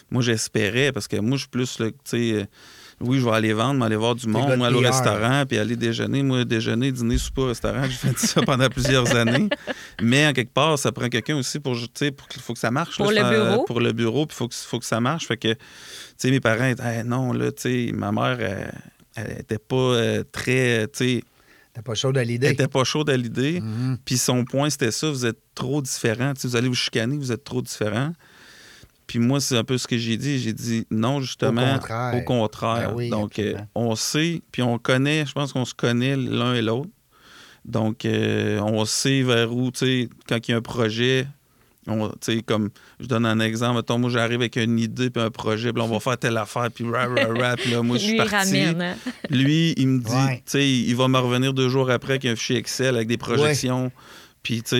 [0.09, 2.45] Moi, j'espérais, parce que moi, je suis plus, tu sais, euh,
[3.01, 5.59] oui, je vais aller vendre, mais aller voir du monde, moi, aller au restaurant, puis
[5.59, 6.23] aller déjeuner.
[6.23, 9.49] Moi, déjeuner, dîner, souper au restaurant, j'ai fait ça pendant plusieurs années.
[10.01, 12.59] Mais en quelque part, ça prend quelqu'un aussi pour, tu sais, pour qu'il faut que
[12.59, 12.97] ça marche.
[12.97, 13.63] Pour là, le bureau.
[13.65, 15.27] Pour le bureau, puis il faut que, faut que ça marche.
[15.27, 15.59] Fait que, tu
[16.17, 18.73] sais, mes parents Hey, non, là, tu sais, ma mère, elle,
[19.15, 21.23] elle était pas euh, très, tu sais,
[21.75, 22.47] T'as pas chaud à l'idée.
[22.51, 23.61] était pas chaude à l'idée.
[24.05, 26.33] Puis son point, c'était ça, vous êtes trop différents.
[26.33, 28.13] Tu sais, vous allez vous chicaner, vous êtes trop différents.
[29.07, 30.39] Puis moi, c'est un peu ce que j'ai dit.
[30.39, 31.75] J'ai dit non, justement.
[31.75, 32.15] Au contraire.
[32.15, 32.89] Au contraire.
[32.91, 36.53] Ben oui, Donc, euh, on sait, puis on connaît, je pense qu'on se connaît l'un
[36.53, 36.89] et l'autre.
[37.65, 41.27] Donc, euh, on sait vers où, tu sais, quand il y a un projet,
[41.87, 42.11] on,
[42.45, 45.81] comme, je donne un exemple, mettons, moi, j'arrive avec une idée, puis un projet, puis
[45.81, 48.19] on va faire telle affaire, puis rah, rah, rah, puis là, moi, je suis Lui,
[48.23, 48.63] il parti.
[48.65, 48.81] ramène.
[48.81, 48.95] hein.
[49.29, 50.37] Lui, il me dit, Ouais.
[50.37, 53.17] tu sais, il va me revenir deux jours après avec un fichier Excel avec des
[53.17, 53.91] projections.
[54.43, 54.75] Puis, tu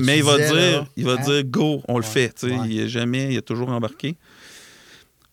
[0.00, 1.24] mais il va disais, dire, là, il va hein?
[1.24, 2.42] dire go, on le fait.
[2.42, 2.56] Ouais.
[2.66, 4.16] il est jamais, il est toujours embarqué.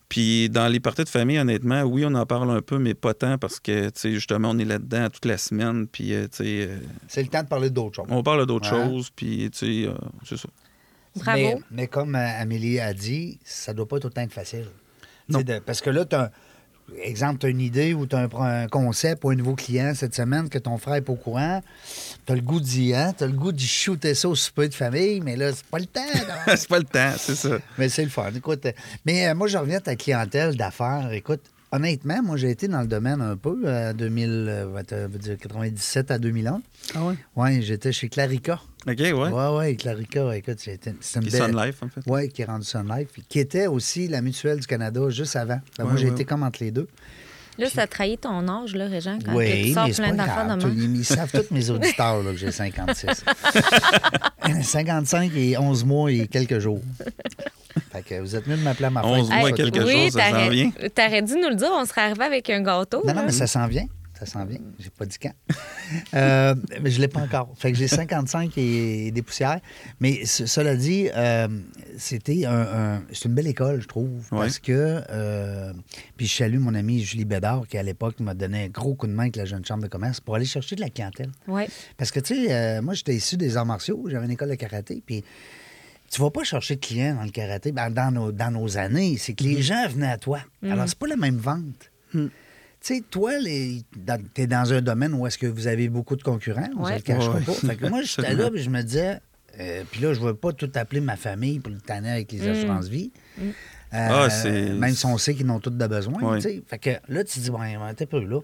[0.08, 3.14] Puis dans les parties de famille, honnêtement, oui, on en parle un peu, mais pas
[3.14, 5.86] tant parce que, tu sais, justement, on est là-dedans toute la semaine.
[5.90, 8.04] Puis, euh, tu sais, euh, C'est le temps de parler d'autres choses.
[8.10, 8.84] on parle d'autres Ouais.
[8.88, 9.08] choses.
[9.16, 10.48] Puis, tu sais, euh, c'est ça.
[11.16, 11.38] Bravo.
[11.38, 14.66] Mais, mais comme euh, Amélie a dit, ça doit pas tout le temps être facile.
[15.28, 15.40] Non.
[15.40, 16.30] de- parce que là, tu as
[17.02, 18.28] exemple, tu as une idée ou tu as un,
[18.64, 21.62] un concept ou un nouveau client cette semaine que ton frère n'est pas au courant.
[22.26, 24.68] Tu as le goût d'y hein, tu as le goût d'y shooter ça au souper
[24.68, 26.00] de famille, mais là, c'est pas le temps.
[26.56, 27.58] c'est pas le temps, c'est ça.
[27.78, 28.30] mais c'est le fun.
[28.34, 28.66] Écoute,
[29.06, 31.12] mais euh, moi, je reviens à ta clientèle d'affaires.
[31.12, 34.94] Écoute, honnêtement, moi, j'ai été dans le domaine un peu, euh, 2000, euh, va te-
[35.06, 36.60] veut dire 97 à 2001.
[36.94, 37.14] Ah ouais?
[37.36, 38.60] Oui, j'étais chez Clarica.
[38.86, 39.12] OK, ouais.
[39.12, 41.52] Ouais, ouais, Clarica, écoute, c'était c'est une Qui belle...
[41.52, 42.00] Sun Life, en fait.
[42.06, 45.36] Oui, qui est rendu Sun Life, puis qui était aussi la mutuelle du Canada juste
[45.36, 45.60] avant.
[45.78, 46.24] Moi, Ouais, j'ai ouais, été ouais.
[46.24, 46.88] comme entre les deux.
[47.58, 50.68] Là, ça trahit ton âge, là, Régent, quand que tu oui, sors plein d'affaires de.
[50.70, 53.24] Ils, ils savent tous mes auditeurs là, que j'ai 56.
[54.62, 56.80] 55 et 11 mois et quelques jours.
[57.92, 59.10] Fait que vous êtes mieux de m'appeler à ma fête.
[59.10, 60.70] 11 mois et quelques tout- oui, ça s'en vient.
[60.94, 63.02] T'aurais dû nous le dire, on serait arrivé avec un gâteau.
[63.06, 63.86] Non, non, mais ça s'en vient.
[64.24, 64.60] Ça s'en vient.
[64.78, 65.32] J'ai pas dit quand.
[66.14, 67.52] Euh, mais je l'ai pas encore.
[67.56, 69.60] Fait que j'ai 55 et des poussières.
[70.00, 71.48] Mais ce- cela dit, euh,
[71.98, 74.10] c'était un, un- c'est une belle école, je trouve.
[74.30, 75.02] Parce que.
[75.10, 75.72] euh,
[76.16, 79.06] puis je salue mon ami Julie Bédard, qui à l'époque m'a donné un gros coup
[79.06, 81.30] de main avec la jeune chambre de commerce pour aller chercher de la clientèle.
[81.46, 81.68] Ouais.
[81.98, 84.02] Parce que, tu sais, euh, moi, j'étais issu des arts martiaux.
[84.08, 85.02] J'avais une école de karaté.
[85.04, 85.24] Puis.
[86.10, 89.16] Tu vas pas chercher de clients dans le karaté ben, dans, nos, dans nos années.
[89.18, 90.40] C'est que les gens venaient à toi.
[90.62, 91.90] Alors, c'est pas la même vente.
[92.84, 93.82] Tu sais, toi, les...
[94.34, 96.84] tu es dans un domaine où est-ce que vous avez beaucoup de concurrents, on ne
[96.86, 96.96] Ouais.
[96.96, 97.40] le cachera Ouais.
[97.44, 97.52] pas.
[97.52, 99.20] Fait que moi, j'étais là, puis je me disais,
[99.60, 102.32] euh, puis là, je ne veux pas tout appeler ma famille pour le tanner avec
[102.32, 103.12] les assurances vie.
[103.40, 103.48] Euh,
[103.92, 106.40] Ah, c'est- même si on sait qu'ils n'ont tous de besoin.
[106.40, 106.62] Sais.
[106.66, 108.40] Fait que là, tu te dis, ouais, t'es peu là.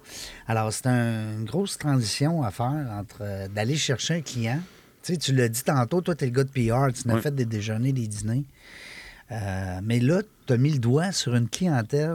[0.47, 4.61] Alors, c'est un- une grosse transition à faire entre euh, d'aller chercher un client.
[5.03, 7.21] Tu sais, tu l'as dit tantôt, toi, tu es le gars de PR, tu n'as
[7.21, 8.45] fait des déjeuners, des dîners.
[9.33, 12.15] Euh, mais là, tu as mis le doigt sur une clientèle.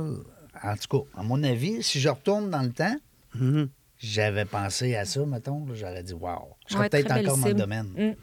[0.64, 2.96] En tout cas, à mon avis, si je retourne dans le temps,
[3.36, 3.68] Mhm.
[4.00, 7.54] j'avais pensé à ça, mettons, j'aurais dit, wow, je serais Ouais, peut-être encore dans le
[7.54, 7.88] domaine.
[7.98, 8.14] Mm.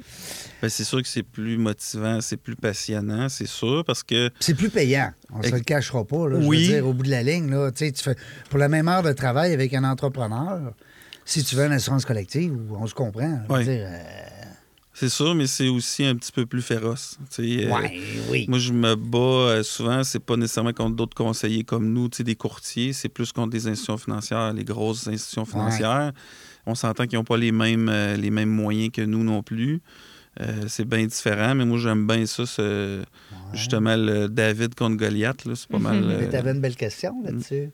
[0.63, 4.55] Ben, c'est sûr que c'est plus motivant, c'est plus passionnant, c'est sûr, parce que C'est
[4.55, 5.13] plus payant.
[5.33, 6.29] On se Ex- le cachera pas.
[6.29, 6.67] Là, Je Oui.
[6.69, 8.17] veux dire, au bout de la ligne, là, tu sais, tu fais,
[8.49, 10.73] pour la même heure de travail avec un entrepreneur,
[11.25, 13.41] si tu veux une assurance collective, on se comprend.
[13.49, 13.99] je veux dire, euh,
[15.01, 17.17] C'est sûr, mais c'est aussi un petit peu plus féroce.
[17.39, 17.91] euh, Ouais,
[18.29, 18.45] oui.
[18.49, 22.35] Moi, je me bats euh, souvent, c'est pas nécessairement contre d'autres conseillers comme nous, des
[22.35, 26.13] courtiers, c'est plus contre des institutions financières, les grosses institutions financières.
[26.67, 29.81] On s'entend qu'ils n'ont pas les mêmes, euh, les mêmes moyens que nous non plus.
[30.41, 33.03] Euh, c'est bien différent, mais moi, j'aime bien ça, ce-
[33.55, 35.49] justement, le David contre Goliath.
[35.55, 35.97] C'est pas mal.
[36.21, 37.71] Mais tu avais une belle question là-dessus.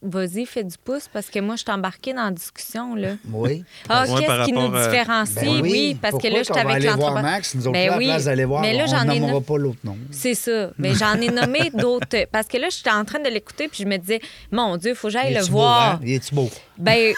[0.00, 2.94] Vas-y, fais du pouce parce que moi, je suis embarquée dans la discussion.
[2.94, 3.14] Là.
[3.32, 3.64] Oui.
[3.88, 5.34] Ah, Ouais, par qu'est-ce qui nous différencie?
[5.44, 7.22] Ben oui, parce que là, je suis avec l'entrepreneur.
[7.22, 8.06] Max, nous autres, Ben là, à la oui.
[8.06, 9.96] place d'aller voir, Mais là, on j'en ai nommera no- pas l'autre nom.
[10.12, 10.70] C'est ça.
[10.78, 12.26] Mais j'en ai nommé d'autres.
[12.30, 14.20] Parce que là, j'étais en train de l'écouter, puis je me disais,
[14.52, 15.94] mon Dieu, il faut que j'aille le beau, voir.
[15.94, 16.00] hein?
[16.04, 16.48] Il est-tu beau?
[16.76, 17.12] Ben,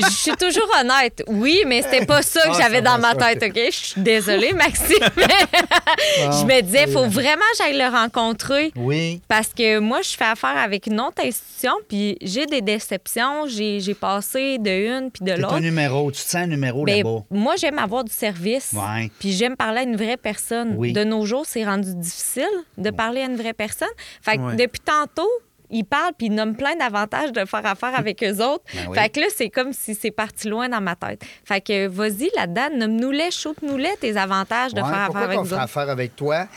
[0.00, 1.22] je suis toujours honnête.
[1.26, 3.34] Oui, mais c'était pas ça que Ah, j'avais dans ma ça.
[3.34, 3.60] tête, OK?
[3.70, 4.96] Je suis désolée, Maxime.
[5.16, 8.72] je me disais, il faut vraiment que j'aille le rencontrer.
[8.74, 9.20] Oui.
[9.28, 13.46] Parce que moi, je fais affaire avec une autre institution, puis j'ai des déceptions.
[13.46, 15.54] J'ai passé de une puis de C'est l'autre.
[15.54, 16.10] un numéro.
[16.10, 17.24] Tu te sens un numéro Ben, là-bas.
[17.30, 18.72] moi, j'aime avoir du service.
[18.72, 19.10] Ouais.
[19.18, 20.74] Puis j'aime parler à une vraie personne.
[20.76, 20.92] Oui.
[20.92, 23.88] De nos jours, c'est rendu difficile de parler à une vraie personne.
[24.22, 24.56] Fait que Ouais.
[24.56, 25.28] depuis tantôt,
[25.74, 28.62] ils parlent puis ils nomment plein d'avantages de faire affaire avec eux autres.
[28.74, 28.98] Ben oui.
[28.98, 31.22] Fait que là, c'est comme si c'est parti loin dans ma tête.
[31.46, 35.52] Fait que vas-y là-dedans, nomme-nous-les, shoot-nous-les tes avantages de Ouais, faire affaire avec qu'on nous
[35.54, 35.62] autres.
[35.62, 36.46] affaire avec toi?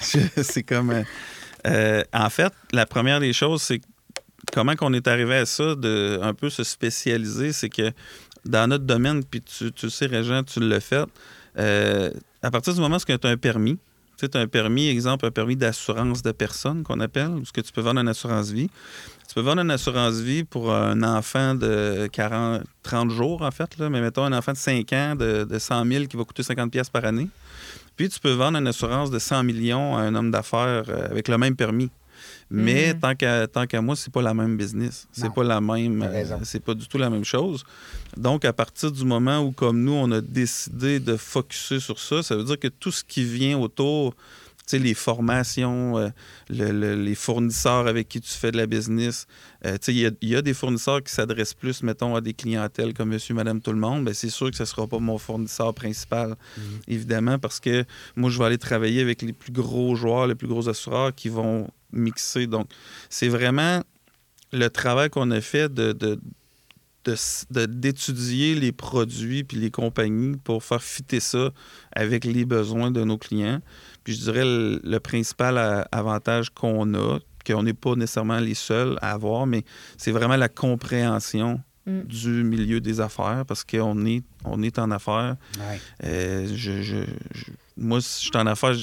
[0.00, 1.04] c'est comme.
[1.66, 3.80] Euh, en fait, la première des choses, c'est
[4.52, 7.92] comment qu'on est arrivé à ça, de un peu se spécialiser, c'est que
[8.44, 11.04] dans notre domaine, puis tu, le sais, Régent, tu l'as fait,
[11.58, 12.10] euh,
[12.42, 13.78] à partir du moment où tu as un permis,
[14.18, 17.60] tu as un permis, exemple, un permis d'assurance de personne qu'on appelle, où ce que
[17.60, 18.70] tu peux vendre une assurance vie.
[19.28, 23.78] Tu peux vendre une assurance vie pour un enfant de 40, 30 jours, en fait,
[23.78, 26.70] mais mettons un enfant de 5 ans de, de 100 000 qui va coûter 50
[26.70, 27.28] pièces par année.
[27.96, 31.28] Puis tu peux vendre une assurance de 100 millions à un homme d'affaires euh, avec
[31.28, 31.90] le même permis.
[32.50, 35.08] Mais tant qu'à tant qu'à moi, c'est pas la même business.
[35.12, 36.02] C'est pas la même.
[36.02, 37.64] Euh, c'est pas du tout la même chose.
[38.16, 42.22] Donc, à partir du moment où, comme nous, on a décidé de focuser sur ça,
[42.22, 44.14] ça veut dire que tout ce qui vient autour,
[44.72, 46.08] les formations, euh,
[46.50, 49.26] le- le- les fournisseurs avec qui tu fais de la business,
[49.64, 52.34] euh, il y a- il y, a des fournisseurs qui s'adressent plus, mettons, à des
[52.34, 54.04] clientèles comme monsieur, madame, tout le monde.
[54.04, 56.36] Bien, c'est sûr que ce ne sera pas mon fournisseur principal,
[56.88, 57.84] évidemment, parce que
[58.16, 61.28] moi, je vais aller travailler avec les plus gros joueurs, les plus gros assureurs qui
[61.28, 62.46] vont mixer.
[62.46, 62.66] Donc,
[63.08, 63.82] c'est vraiment
[64.52, 66.20] le travail qu'on a fait de, de-
[67.06, 71.50] de s- de- d'étudier les produits puis les compagnies pour faire fitter ça
[71.92, 73.60] avec les besoins de nos clients.
[74.04, 78.98] Puis je dirais le, le principal avantage qu'on a, qu'on n'est pas nécessairement les seuls
[79.00, 79.64] à avoir, mais
[79.96, 82.00] c'est vraiment la compréhension Mm.
[82.02, 85.36] du milieu des affaires parce qu'on est, on est en affaires.
[85.56, 85.80] Ouais.
[86.02, 87.44] Euh, je, je- je-
[87.76, 88.74] moi, si je suis en affaires,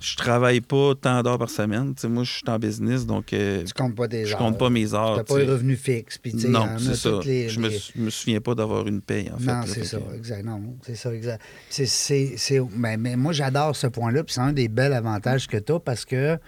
[0.00, 1.94] je, travaille pas tant d'heures par semaine.
[2.04, 4.38] Moi, je suis en business, donc euh, Tu comptes pas tes je heures.
[4.38, 5.16] compte pas mes heures.
[5.16, 6.18] T'as tu pas les revenus fixes.
[6.18, 7.20] Puis, Non, c'est ça.
[7.24, 9.44] les- Je me, me souviens pas d'avoir une paye, en fait.
[9.46, 10.44] Non, c'est ça, que- exact.
[10.44, 11.42] Non, c'est ça, exact.
[11.70, 15.46] C'est, c'est, c'est- mais, mais moi, j'adore ce point-là, puis c'est un des bels avantages
[15.46, 16.38] que tu as parce que,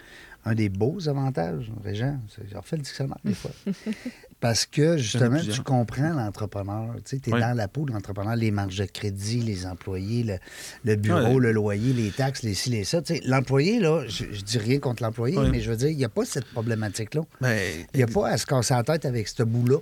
[0.47, 3.51] un des beaux avantages, Régent, c'est- j'ai refait le dictionnaire des fois.
[4.45, 6.95] parce que, justement, tu comprends l'entrepreneur.
[7.03, 7.39] Tu es Oui.
[7.39, 10.37] dans la peau de l'entrepreneur, les marges de crédit, les employés, le,
[10.83, 13.01] le bureau, le loyer, les taxes, les ci, les ça.
[13.01, 15.47] Tu sais, l'employé, là, je, je dis rien contre l'employé, Oui.
[15.51, 17.21] mais je veux dire, il n'y a pas cette problématique-là.
[17.41, 17.59] Ben,
[17.93, 19.77] Il n'y a pas à se casser la tête avec ce bout-là.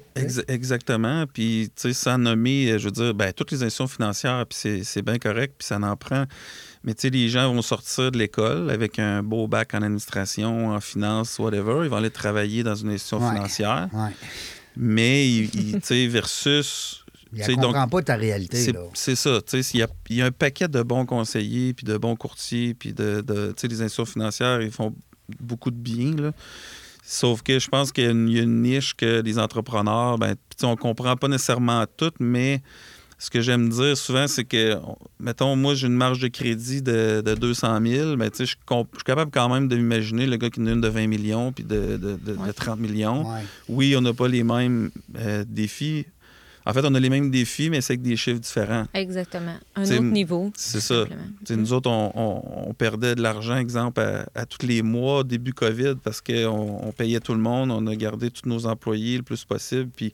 [0.47, 1.25] exactement.
[1.31, 4.57] Puis, tu sais, sans nommer, euh, je veux dire, ben, toutes les institutions financières, puis
[4.59, 6.23] c'est- c'est bien correct, puis ça en prend.
[6.83, 10.69] Mais, tu sais, les gens vont sortir de l'école avec un beau bac en administration,
[10.71, 11.81] en finance, whatever.
[11.83, 13.33] Ils vont aller travailler dans une institution Ouais.
[13.33, 13.89] financière.
[13.93, 14.09] Ouais.
[14.75, 16.99] Mais, tu sais, versus.
[17.35, 18.57] Il tu ne donc, comprend pas ta réalité.
[18.57, 18.81] C'est Là.
[18.93, 19.39] c'est ça.
[19.41, 21.97] tu sais, Il y, a, il y a un paquet de bons conseillers, puis de
[21.97, 24.93] bons courtiers, puis de, les institutions financières, ils font
[25.39, 26.15] beaucoup de bien.
[26.15, 26.31] Là.
[27.03, 31.15] Sauf que je pense qu'il y a une, niche que les entrepreneurs, ben, on comprend
[31.15, 32.61] pas nécessairement tout, mais
[33.23, 36.81] ce que j'aime dire souvent, c'est que, on- mettons, moi, j'ai une marge de crédit
[36.81, 40.49] de, de 200 000, mais tu sais, je, suis capable quand même d'imaginer le gars
[40.49, 43.21] qui en a une de 20 millions puis de, de- de- de 30 millions.
[43.31, 43.39] Ouais.
[43.69, 46.05] Oui, on n'a pas les mêmes euh, défis.
[46.65, 48.85] En fait, on a les mêmes défis, mais c'est avec des chiffres différents.
[48.93, 49.55] Exactement.
[49.75, 50.51] Un autre niveau.
[50.55, 51.05] C'est ça.
[51.49, 55.53] nous autres, on, on- on perdait de l'argent, exemple, à, à tous les mois, début
[55.53, 59.23] COVID, parce qu'on on payait tout le monde, on a gardé tous nos employés le
[59.23, 59.89] plus possible.
[59.95, 60.11] Puis,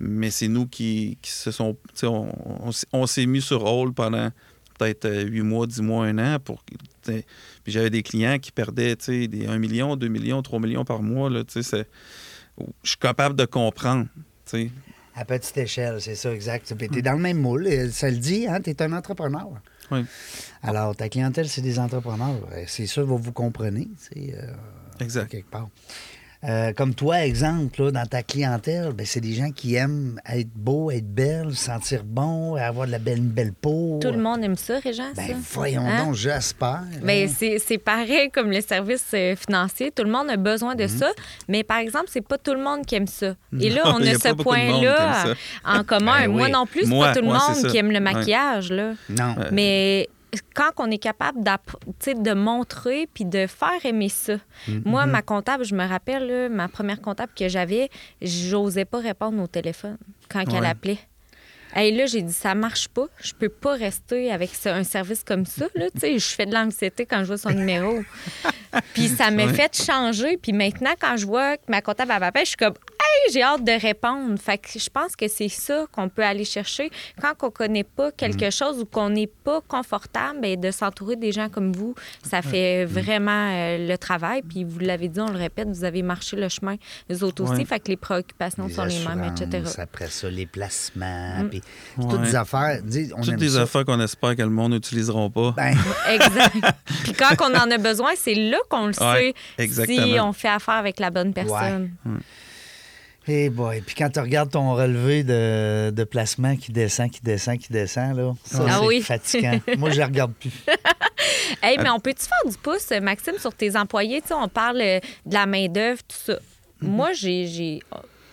[0.00, 1.76] mais c'est nous qui, qui se sont.
[2.02, 2.28] On,
[2.60, 4.30] on s'est- on s'est mis sur hold pendant
[4.78, 6.38] peut-être euh, huit mois, dix mois, un an.
[6.42, 6.62] Pour,
[7.04, 7.24] puis
[7.66, 11.28] j'avais des clients qui perdaient des 1 million, 2 millions, 3 millions par mois.
[11.30, 11.84] Là, je
[12.82, 14.06] suis capable de comprendre.
[15.14, 16.72] À petite échelle, c'est ça, exact.
[16.78, 19.48] Tu es dans le même moule, ça le dit, hein, tu es un entrepreneur.
[19.90, 20.04] Oui.
[20.62, 22.40] Alors, ta clientèle, c'est des entrepreneurs.
[22.52, 24.52] Euh, C'est sûr, vous vous comprenez, euh,
[25.00, 25.28] Exact.
[25.30, 25.68] quelque part.
[26.42, 30.48] Euh, comme toi, exemple, là, dans ta clientèle, ben, c'est des gens qui aiment être
[30.54, 33.98] beau, être belle, se sentir bon, avoir de la belle, une belle peau.
[34.00, 35.20] Tout le monde aime ça, Régent, ça.
[35.22, 36.06] Ben, voyons Hein?
[36.06, 36.80] donc, j'espère.
[37.02, 37.32] Ben, hein?
[37.36, 39.90] c'est c'est pareil comme les services euh, financiers.
[39.90, 40.80] Tout le monde a besoin Mhm.
[40.80, 41.10] de ça.
[41.46, 43.34] Mais par exemple, c'est pas tout le monde qui aime ça.
[43.60, 46.20] Et là, on a a ce point-là en commun.
[46.22, 48.00] Ben Moi non plus, c'est pas tout le monde qui aime le Ouais.
[48.00, 48.70] maquillage.
[48.72, 48.92] Là.
[49.10, 49.34] Non.
[49.52, 50.08] Mais
[50.54, 54.34] quand on est capable de montrer puis de faire aimer ça.
[54.68, 54.82] Mm-hmm.
[54.84, 57.90] Moi, ma comptable, je me rappelle, là, ma première comptable que j'avais,
[58.22, 60.98] j'osais pas répondre au téléphone quand elle appelait.
[61.76, 63.06] Et là, j'ai dit, ça marche pas.
[63.22, 65.66] Je peux pas rester avec un service comme ça.
[65.74, 65.86] Là.
[66.02, 68.00] Je fais de l'anxiété quand je vois son numéro.
[68.94, 69.54] Puis ça m'a Ouais.
[69.54, 70.36] fait changer.
[70.36, 73.64] Puis maintenant, quand je vois que ma comptable m'appelle, je suis comme, hey, j'ai hâte
[73.64, 74.38] de répondre.
[74.38, 78.12] Fait que je pense que c'est ça qu'on peut aller chercher quand on connaît pas
[78.12, 78.50] quelque Mm.
[78.52, 81.94] chose ou qu'on n'est pas confortable, bien, de s'entourer des gens comme vous.
[82.22, 82.88] Ça fait Mm.
[82.88, 84.42] vraiment euh, le travail.
[84.42, 86.76] Puis vous l'avez dit, on le répète, vous avez marché le chemin,
[87.08, 87.64] les autres aussi.
[87.64, 89.64] Fait que les préoccupations Les sont les mêmes, etc.
[89.78, 91.42] Après ça, les placements.
[91.42, 91.48] Mm.
[91.48, 91.59] puis
[91.96, 92.34] Toutes des Ouais.
[92.36, 92.78] affaires.
[92.82, 93.62] dis, on Toutes aime des ça.
[93.62, 95.52] affaires qu'on espère que le monde n'utiliseront pas.
[95.56, 95.74] Ben,
[96.10, 96.56] Exact.
[97.04, 100.06] Puis quand on en a besoin, c'est là qu'on le Ouais, sait exactement.
[100.06, 101.90] si on fait affaire avec la bonne personne.
[103.26, 103.80] hey boy.
[103.82, 108.16] Puis quand tu regardes ton relevé de, de placement qui descend, qui descend, qui descend,
[108.16, 109.02] là, ça, Ah c'est oui.
[109.02, 109.60] fatigant.
[109.78, 110.50] Moi, je ne regarde plus.
[111.62, 114.22] Hey, mais on peut-tu faire du pouce, Maxime, sur tes employés?
[114.22, 116.38] Tu sais, on parle euh, de la main-d'œuvre, tout ça.
[116.80, 117.80] Moi, j'ai.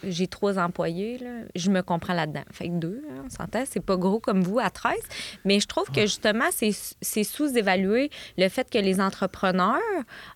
[0.10, 1.30] J'ai trois employés, là.
[1.56, 2.44] je me comprends là-dedans.
[2.52, 4.96] Fait que deux, hein, on s'entend, c'est pas gros comme vous à 13.
[5.46, 9.80] Mais je trouve que justement, c'est c'est sous-évalué le fait que les entrepreneurs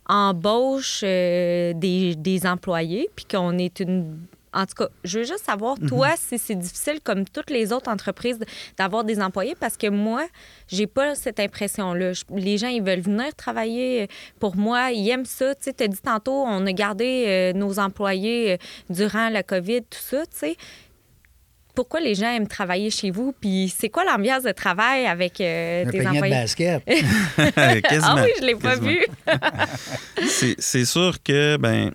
[0.07, 4.17] embauchent euh, des, des employés, puis qu'on est une
[4.53, 7.89] en tout cas, je veux juste savoir, toi, si c'est difficile, comme toutes les autres
[7.89, 8.37] entreprises,
[8.77, 10.27] d'avoir des employés, parce que moi,
[10.67, 12.11] j'ai pas cette impression-là.
[12.35, 14.07] Les gens, ils veulent venir travailler
[14.39, 15.55] pour moi, ils aiment ça.
[15.55, 18.57] Tu sais, t'as dit tantôt, on a gardé euh, nos employés euh,
[18.89, 20.57] durant la COVID, tout ça, tu sais.
[21.73, 23.31] Pourquoi les gens aiment travailler chez vous?
[23.39, 26.33] Puis c'est quoi l'ambiance de travail avec euh, Un tes panier de employés?
[26.33, 26.83] basket.
[28.03, 28.99] Ah oui, je l'ai pas vu.
[30.27, 31.91] C'est- C'est sûr que, ben,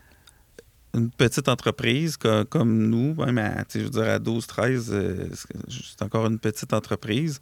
[0.94, 5.26] une petite entreprise co- comme, nous, même à, je veux dire, à 12, 13, euh,
[5.68, 7.40] c'est encore une petite entreprise.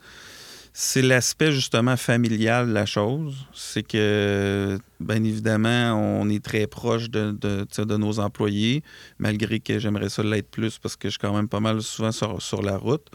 [0.76, 3.46] C'est l'aspect justement familial de la chose.
[3.52, 8.82] C'est que, bien évidemment, on est très proche de, de, de nos employés,
[9.18, 12.10] malgré que j'aimerais ça l'être plus parce que je suis quand même pas mal souvent
[12.10, 13.06] sur, sur la route.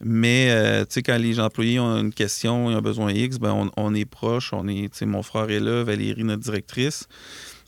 [0.00, 3.94] Mais, euh, quand les employés ont une question, ils ont besoin X, ben on, on
[3.94, 4.52] est proche.
[4.52, 7.08] On est, mon frère est là, Valérie, notre directrice.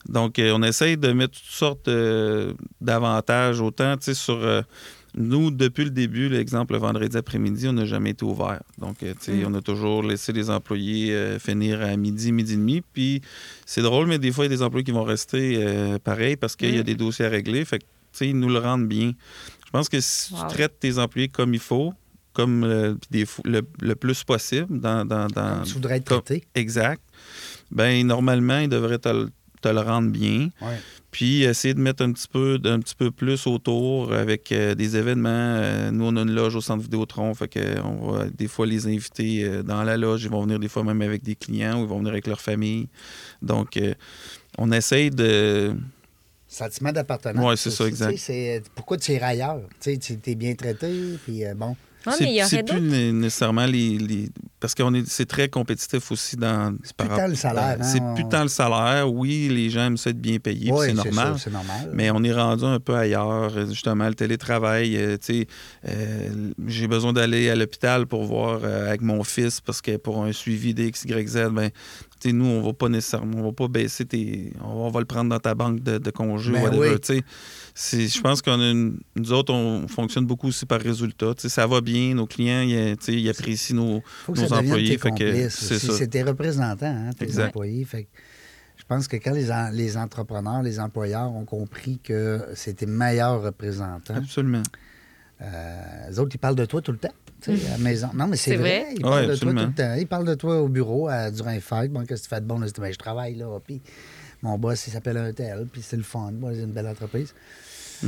[0.08, 4.36] Donc, euh, on essaye de mettre toutes sortes euh, d'avantages, autant, tu sais, sur...
[4.36, 4.62] euh,
[5.18, 8.62] nous, depuis le début, l'exemple, le vendredi après-midi, on n'a jamais été ouvert.
[8.78, 9.44] Donc, tu sais, Mm.
[9.46, 12.82] on a toujours laissé les employés euh, finir à midi, midi et demi.
[12.92, 13.22] Puis,
[13.64, 16.36] c'est drôle, mais des fois, il y a des employés qui vont rester euh, pareil
[16.36, 16.84] parce qu'il y a Mm.
[16.84, 17.64] des dossiers à régler.
[17.64, 19.12] Fait que, tu sais, ils nous le rendent bien.
[19.64, 20.40] Je pense que si Wow.
[20.42, 21.94] tu traites tes employés comme il faut,
[22.34, 26.44] comme euh, des le, le plus possible, dans, dans, dans- tu voudrais être traité.
[26.54, 27.00] exact,
[27.70, 29.28] ben normalement, ils devraient te,
[29.66, 30.50] te le rendre bien.
[30.62, 30.78] Ouais.
[31.10, 34.96] Puis essayer de mettre un petit peu, un petit peu plus autour avec euh, des
[34.96, 35.30] événements.
[35.30, 38.66] Euh, nous, on a une loge au centre Vidéotron, fait que on va des fois
[38.66, 40.24] les inviter euh, dans la loge.
[40.24, 42.40] Ils vont venir des fois même avec des clients ou ils vont venir avec leur
[42.40, 42.88] famille.
[43.40, 43.94] Donc, euh,
[44.58, 45.74] on essaye de...
[46.48, 47.44] Sentiment d'appartenance.
[47.44, 48.70] Ouais, c'est ça, exact.
[48.74, 49.60] pourquoi tu irais ailleurs?
[49.80, 51.76] Tu sais, tu es bien traité, puis euh, bon.
[52.06, 54.28] Ouais, c'est mais il y c'est aurait plus nécessairement les, les-
[54.60, 58.00] parce qu'on est c'est très compétitif aussi dans C'est plus tant le salaire, hein, c'est
[58.00, 59.12] on- plus tant le salaire.
[59.12, 61.36] Oui les gens aiment ça être bien payés Oui, c'est normal.
[61.52, 61.90] normal.
[61.92, 65.46] mais on est rendu un peu ailleurs justement le télétravail euh, tu sais
[65.88, 66.28] euh,
[66.66, 70.32] j'ai besoin d'aller à l'hôpital pour voir euh, avec mon fils parce que pour un
[70.32, 71.70] suivi d'X Y Z ben
[72.32, 75.38] nous on va pas nécessairement on va pas baisser tes on va le prendre dans
[75.38, 76.94] ta banque de, de congé Ben whatever, oui.
[78.08, 81.48] je pense qu'on a une- nous autres on fonctionne beaucoup aussi par résultat Tu sais,
[81.48, 84.96] ça va bien nos clients ils, apprécient nos faut que nos ça devienne employés,
[85.98, 87.48] c'est tes représentants, hein, tes Exact.
[87.48, 87.84] employés.
[87.84, 88.08] Fait que
[88.78, 92.86] je pense que quand les, en- les entrepreneurs, les employeurs ont compris que c'est tes
[92.86, 94.62] meilleurs représentants, absolument
[95.42, 97.12] euh, les autres, ils parlent de toi tout le temps.
[97.46, 98.08] à la maison.
[98.14, 98.80] Non, mais c'est vrai.
[98.80, 98.94] vrai?
[98.98, 99.94] Ils Ouais, parlent de toi tout le temps.
[99.98, 101.92] Ils parlent de toi au bureau à, durant les fêtes.
[101.92, 102.58] Bon, qu'est-ce que tu fais de bon?
[102.58, 103.46] Là, Ben, je travaille là.
[103.64, 103.80] Puis
[104.42, 105.66] mon boss, il s'appelle un tel.
[105.70, 106.30] Puis c'est le fun.
[106.32, 107.34] Moi, c'est une belle entreprise.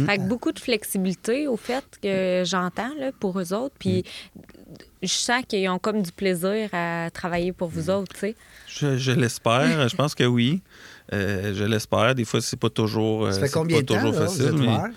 [0.07, 3.75] Fait que beaucoup de flexibilité au fait que j'entends là, pour eux autres.
[3.79, 4.05] Puis
[5.03, 8.37] je sens qu'ils ont comme du plaisir à travailler pour vous autres, tu sais.
[8.67, 9.89] Je, je l'espère.
[9.89, 10.61] je pense que oui.
[11.15, 12.15] Euh, je l'espère.
[12.15, 14.19] Des fois, c'est pas toujours, euh, Ça fait c'est combien pas de temps, toujours là,
[14.21, 14.45] vous facile.
[14.45, 14.89] êtes mais ouvert?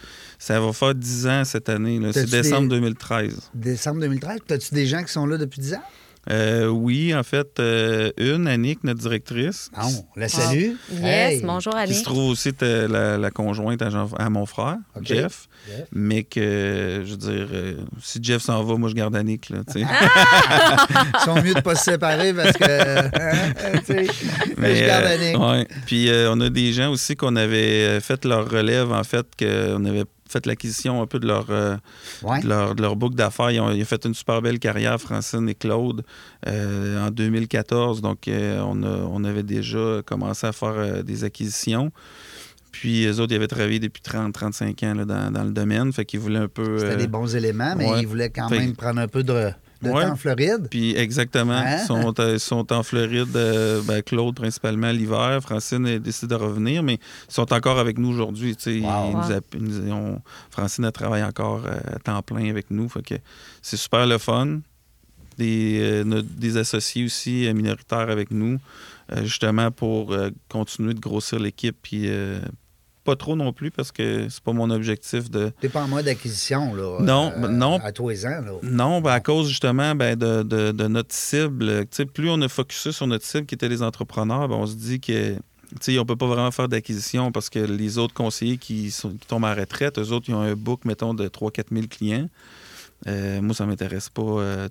[0.44, 2.00] Ça va faire 10 ans cette année.
[2.00, 2.10] là.
[2.12, 3.52] C'est T'as-tu décembre des- 2013.
[3.54, 4.40] Décembre 2013.
[4.48, 5.84] Puis As-tu des gens qui sont là depuis 10 ans?
[6.30, 10.74] Euh, oui, en fait, euh, une, Annick, notre directrice, Bon, la salue.
[10.92, 11.42] Yes, Hey.
[11.44, 12.04] bonjour qui se Annick.
[12.04, 14.78] trouve aussi la, la conjointe à, Jean- à mon frère.
[15.02, 15.48] Jeff.
[15.68, 15.88] Jeff.
[15.92, 17.74] Mais que, je veux dire, euh,
[18.04, 19.50] si Jeff s'en va, moi, je garde Annick.
[19.50, 19.82] Là, sais.
[19.82, 22.64] Ils sont mieux de pas se séparer parce que.
[22.66, 25.40] hein, sais, je garde euh, Annick.
[25.40, 25.68] ouais.
[25.88, 29.86] Puis euh, on a des gens aussi qu'on avait fait leur relève, en fait, qu'on
[29.86, 31.76] avait fait l'acquisition un peu de leur, euh,
[32.24, 32.40] Ouais.
[32.42, 33.52] de leur, de leur boucle d'affaires.
[33.52, 36.04] Ils ont, ils ont fait une super belle carrière, Francine et Claude,
[36.48, 38.02] euh, en 2014.
[38.02, 41.92] Donc, euh, on, a- on avait déjà commencé à faire euh, des acquisitions.
[42.72, 45.92] Puis, eux autres, ils avaient travaillé depuis 30-35 ans là, dans, dans le domaine.
[45.92, 46.80] Fait qu'ils voulaient un peu...
[46.80, 48.02] C'était des bons éléments, mais ouais.
[48.02, 50.04] ils voulaient quand Fait- même prendre un peu de, de Ouais.
[50.04, 50.68] temps en Floride.
[50.70, 51.78] Puis exactement, Hein?
[51.82, 56.36] ils sont, euh, ils sont en Floride, euh, ben, Claude principalement l'hiver, Francine a décidé
[56.36, 56.96] de revenir, mais
[57.28, 58.56] ils sont encore avec nous aujourd'hui.
[58.82, 59.18] Wow.
[59.18, 63.16] a- Francine elle travaille encore euh, à temps plein avec nous, fait que
[63.62, 64.60] c'est super le fun.
[65.38, 68.60] Des, euh, notre- des associés aussi minoritaires avec nous,
[69.12, 70.16] euh, justement pour
[70.50, 72.08] continuer de grossir l'équipe, puis
[73.04, 76.08] pas trop non plus parce que c'est pas mon objectif de, T'es pas en mode
[76.08, 76.98] acquisition, là.
[77.02, 77.80] Non, ben, non.
[77.84, 78.52] À tous les ans, là.
[78.64, 81.86] non, ben à cause justement ben, de, de- de notre cible.
[82.14, 85.00] Plus on a focusé sur notre cible qui était les entrepreneurs, ben, on se dit
[85.00, 88.92] que tu sais, on peut pas vraiment faire d'acquisition parce que les autres conseillers qui,
[88.92, 91.64] sont, qui tombent à la retraite, eux autres, ils ont un book, mettons, de 3-4
[91.72, 92.28] 000 clients.
[93.08, 94.22] Euh, moi, ça m'intéresse pas.
[94.22, 94.68] euh,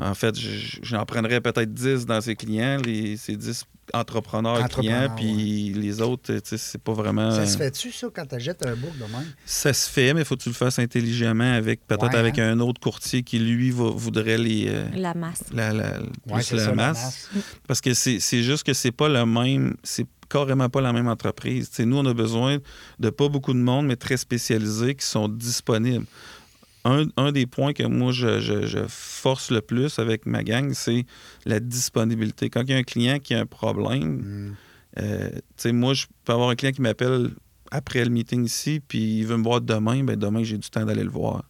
[0.00, 0.34] en fait,
[0.82, 5.72] j'en prendrais peut-être 10 dans ces clients, les, ces 10 entrepreneurs, et clients, Entrepreneurs, puis
[5.74, 7.30] les autres, tu sais, c'est pas vraiment...
[7.30, 9.26] Ça se fait-tu, ça, quand t'achètes un book de même?
[9.44, 12.38] Ça se fait, mais il faut que tu le fasses intelligemment avec peut-être Ouais, avec
[12.38, 12.52] hein?
[12.52, 14.66] un autre courtier qui, lui, va- voudrait les...
[14.68, 15.44] euh, La masse.
[15.52, 17.28] la, la- plus Ouais, c'est la ça, masse.
[17.66, 21.08] Parce que c'est c'est juste que c'est pas le même, c'est carrément pas la même
[21.08, 21.70] entreprise.
[21.70, 22.56] Tu nous, on a besoin
[22.98, 26.06] de pas beaucoup de monde, mais très spécialisés qui sont disponibles.
[26.84, 30.72] Un, un des points que moi, je, je- je force le plus avec ma gang,
[30.74, 31.06] c'est
[31.44, 32.50] la disponibilité.
[32.50, 34.56] Quand il y a un client qui a un problème, Mm.
[34.98, 37.30] euh, tu sais, moi, je peux avoir un client qui m'appelle
[37.70, 40.84] après le meeting ici, puis il veut me voir demain, ben demain, j'ai du temps
[40.84, 41.44] d'aller le voir.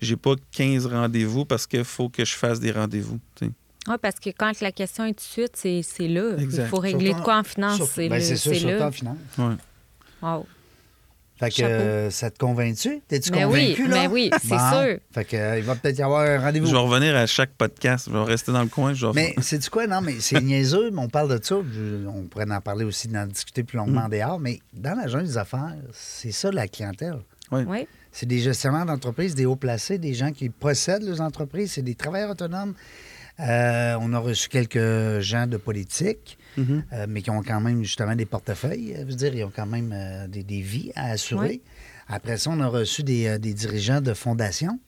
[0.00, 3.18] J'ai pas 15 rendez-vous parce qu'il faut que je fasse des rendez-vous.
[3.40, 6.36] Oui, parce que quand la question est tout de suite, c'est c'est là.
[6.38, 6.64] Exact.
[6.64, 8.20] Il faut régler Surtout de quoi en finance, c'est ben, là.
[8.20, 8.86] c'est ça, c'est surtout là.
[8.88, 9.18] en finance.
[9.38, 9.54] Ouais.
[10.22, 10.46] Wow.
[11.50, 13.00] Fait que euh, ça te convainc-tu?
[13.08, 13.94] T'es-tu Ben oui, convaincu, là?
[14.04, 14.58] ben oui, c'est Bon.
[14.70, 14.98] sûr.
[15.12, 16.66] Fait que, euh, il va peut-être y avoir un rendez-vous.
[16.66, 18.08] Je vais revenir à chaque podcast.
[18.10, 18.94] Je vais rester dans le coin.
[18.94, 19.86] Je vais Mais c'est quoi?
[19.86, 21.56] Non, mais c'est niaiseux, mais on parle de ça.
[21.72, 23.80] Je- on pourrait en parler aussi, d'en discuter plus Mm.
[23.80, 27.18] longuement en dehors, mais dans la jungle des affaires, c'est ça la clientèle.
[27.52, 27.86] Oui.
[28.10, 31.94] C'est des gestionnaires d'entreprise, des hauts placés, des gens qui possèdent leurs entreprises, c'est des
[31.94, 32.74] travailleurs autonomes.
[33.40, 36.84] Euh, on a reçu quelques gens de politique, Mhm.
[36.92, 38.94] euh, mais qui ont quand même justement des portefeuilles.
[38.96, 41.48] Je veux dire, ils ont quand même euh, des, des vies à assurer.
[41.48, 41.62] Oui.
[42.06, 44.78] Après ça, on a reçu des, des dirigeants de fondations.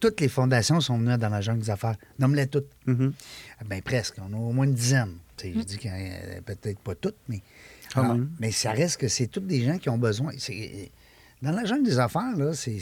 [0.00, 1.94] Toutes les fondations sont venues dans la jungle des affaires.
[2.18, 2.66] Nomme-les toutes.
[2.86, 4.16] Ben presque.
[4.18, 5.12] On a au moins une dizaine.
[5.42, 7.40] Je dis que peut-être pas toutes, mais.
[7.94, 8.30] Alors, même.
[8.40, 10.32] mais ça reste que c'est toutes des gens qui ont besoin.
[11.42, 12.78] Dans la jungle des affaires, là, c'est.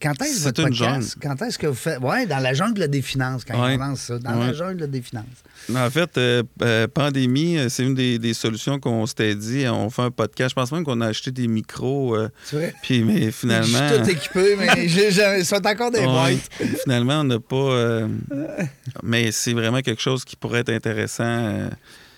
[0.00, 1.16] Quand est-ce votre podcast?
[1.20, 1.98] Quand est-ce que vous faites?
[2.00, 3.74] Oui, dans la jungle des finances, quand Ouais.
[3.74, 4.18] on lance ça.
[4.18, 5.26] Dans la jungle des finances.
[5.74, 9.66] En fait, euh, euh, pandémie, euh, c'est une des, des solutions qu'on s'était dit.
[9.68, 10.50] On fait un podcast.
[10.50, 12.16] Je pense même qu'on a acheté des micros.
[12.16, 12.74] euh, C'est vrai?
[12.82, 13.88] puis, mais Je finalement.
[13.88, 14.86] suis tout équipé, mais
[15.38, 16.50] ils sont encore des boîtes.
[16.82, 18.08] finalement, on n'a pas.
[19.02, 21.68] mais c'est vraiment quelque chose qui pourrait être intéressant.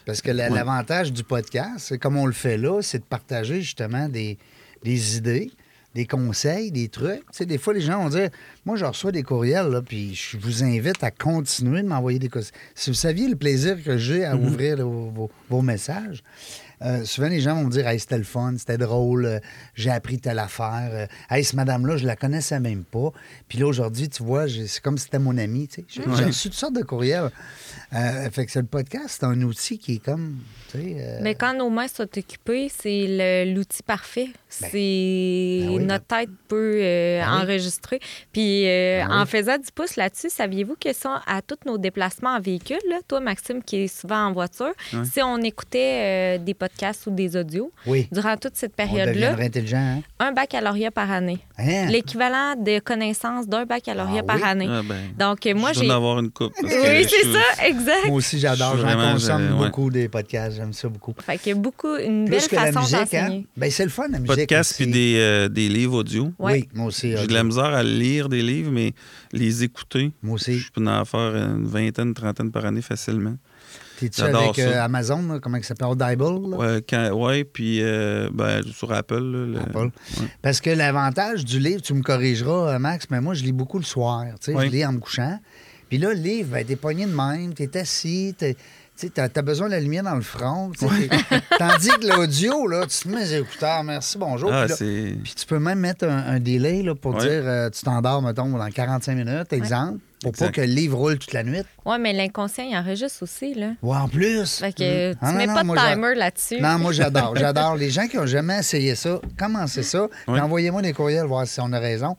[0.04, 0.48] Parce que Ouais.
[0.50, 4.38] l'avantage du podcast, c'est comme on le fait là, c'est de partager justement des,
[4.84, 5.50] des idées,
[5.96, 7.20] des conseils, des trucs.
[7.32, 8.28] Tu sais, des fois, les gens vont dire
[8.64, 12.28] Moi, je reçois des courriels, là, puis je vous invite à continuer de m'envoyer des
[12.28, 12.52] conseils.
[12.76, 16.22] Si vous saviez le plaisir que j'ai à ouvrir vos, vos- vos messages,
[16.82, 19.38] euh, souvent les gens vont me dire Hey, c'était le fun, c'était drôle, euh,
[19.74, 20.90] j'ai appris telle affaire.
[20.92, 23.10] euh, hey, cette madame-là, je la connaissais même pas.
[23.48, 25.66] Puis là, aujourd'hui, tu vois, j'ai- c'est comme si c'était mon ami.
[25.68, 26.02] tu sais.
[26.18, 27.30] J'ai reçu toutes sortes de courriels.
[27.94, 30.36] Euh, fait que c'est le podcast, c'est un outil qui est comme.
[30.70, 34.28] tu sais, euh, Mais quand nos mains sont occupées, c'est l'outil parfait.
[34.60, 35.84] C'est ben oui.
[35.84, 37.42] notre tête peut euh, Ben oui.
[37.42, 38.00] enregistrer.
[38.32, 39.16] Puis euh, Ben oui.
[39.20, 42.96] en faisant du pouce là-dessus, saviez-vous que ça, à tous nos déplacements en véhicule, là,
[43.06, 44.72] toi Maxime qui est souvent en voiture,
[45.04, 48.08] si on écoutait euh, des podcasts ou des audios oui.
[48.12, 49.36] durant toute cette période-là,
[49.74, 50.00] hein?
[50.18, 51.86] un baccalauréat par année, Hein?
[51.86, 54.42] l'équivalent de connaissances d'un baccalauréat Ah par oui?
[54.44, 54.66] année.
[54.68, 56.52] ah, ben, Donc euh, moi je j'ai avoir une coupe.
[56.62, 56.68] oui,
[57.08, 58.06] c'est ça, exact.
[58.06, 58.76] Moi aussi, j'adore.
[58.76, 59.66] J'en consomme ouais.
[59.66, 60.56] beaucoup des podcasts.
[60.56, 61.14] J'aime ça beaucoup.
[61.24, 63.00] Fait qu'il y a beaucoup une Plus belle que façon hein?
[63.00, 63.46] d'enseigner.
[63.56, 64.45] Ben, c'est le fun, la musique.
[64.76, 66.32] Puis des, euh, des livres audio.
[66.38, 67.16] Oui, moi aussi.
[67.16, 68.92] J'ai de la misère à lire des livres, mais
[69.32, 70.58] les écouter, Moi aussi.
[70.58, 73.36] je peux en faire une vingtaine, une trentaine par année facilement.
[73.98, 74.84] T'es-tu avec euh, ça.
[74.84, 75.88] Amazon, là, comment il s'appelle?
[75.88, 76.54] Audible?
[76.54, 79.14] Ouais, ouais, puis euh, ben, sur Apple.
[79.20, 79.78] là, le- Apple.
[80.20, 80.26] ouais.
[80.42, 83.78] Parce que l'avantage du livre, tu me corrigeras, euh, Max, mais moi, je lis beaucoup
[83.78, 84.24] le soir.
[84.40, 84.66] Tu sais, Oui.
[84.66, 85.38] Je lis en me couchant.
[85.88, 88.56] Puis là, le livre, ben, t'es pogné de même, t'es assis, t'es-
[88.98, 90.70] tu sais, as, besoin de la lumière dans le front.
[91.58, 94.50] Tandis que l'audio, là, tu te mets les écouteurs, merci, bonjour.
[94.52, 95.16] Ah, Puis là- c'est.
[95.22, 97.20] puis tu peux même mettre un, un délai là, pour Ouais.
[97.20, 101.18] dire euh, tu t'endors, mettons, dans 45 minutes, exemple, pour pas que le livre roule
[101.18, 101.62] toute la nuit.
[101.84, 103.72] Oui, mais l'inconscient, il enregistre aussi, là.
[103.82, 104.56] Ou en plus.
[104.58, 106.60] Fait que tu Ah, non, mets non, pas de timer là-dessus.
[106.60, 107.36] Non, moi j'adore.
[107.36, 107.76] J'adore.
[107.76, 110.06] Les gens qui ont jamais essayé ça, commencez ça.
[110.26, 110.40] Ouais.
[110.40, 112.16] envoyez-moi des courriels, voir si on a raison.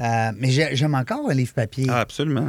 [0.00, 1.86] Euh, mais j'ai- j'aime encore un livre papier.
[1.88, 2.46] Ah, absolument.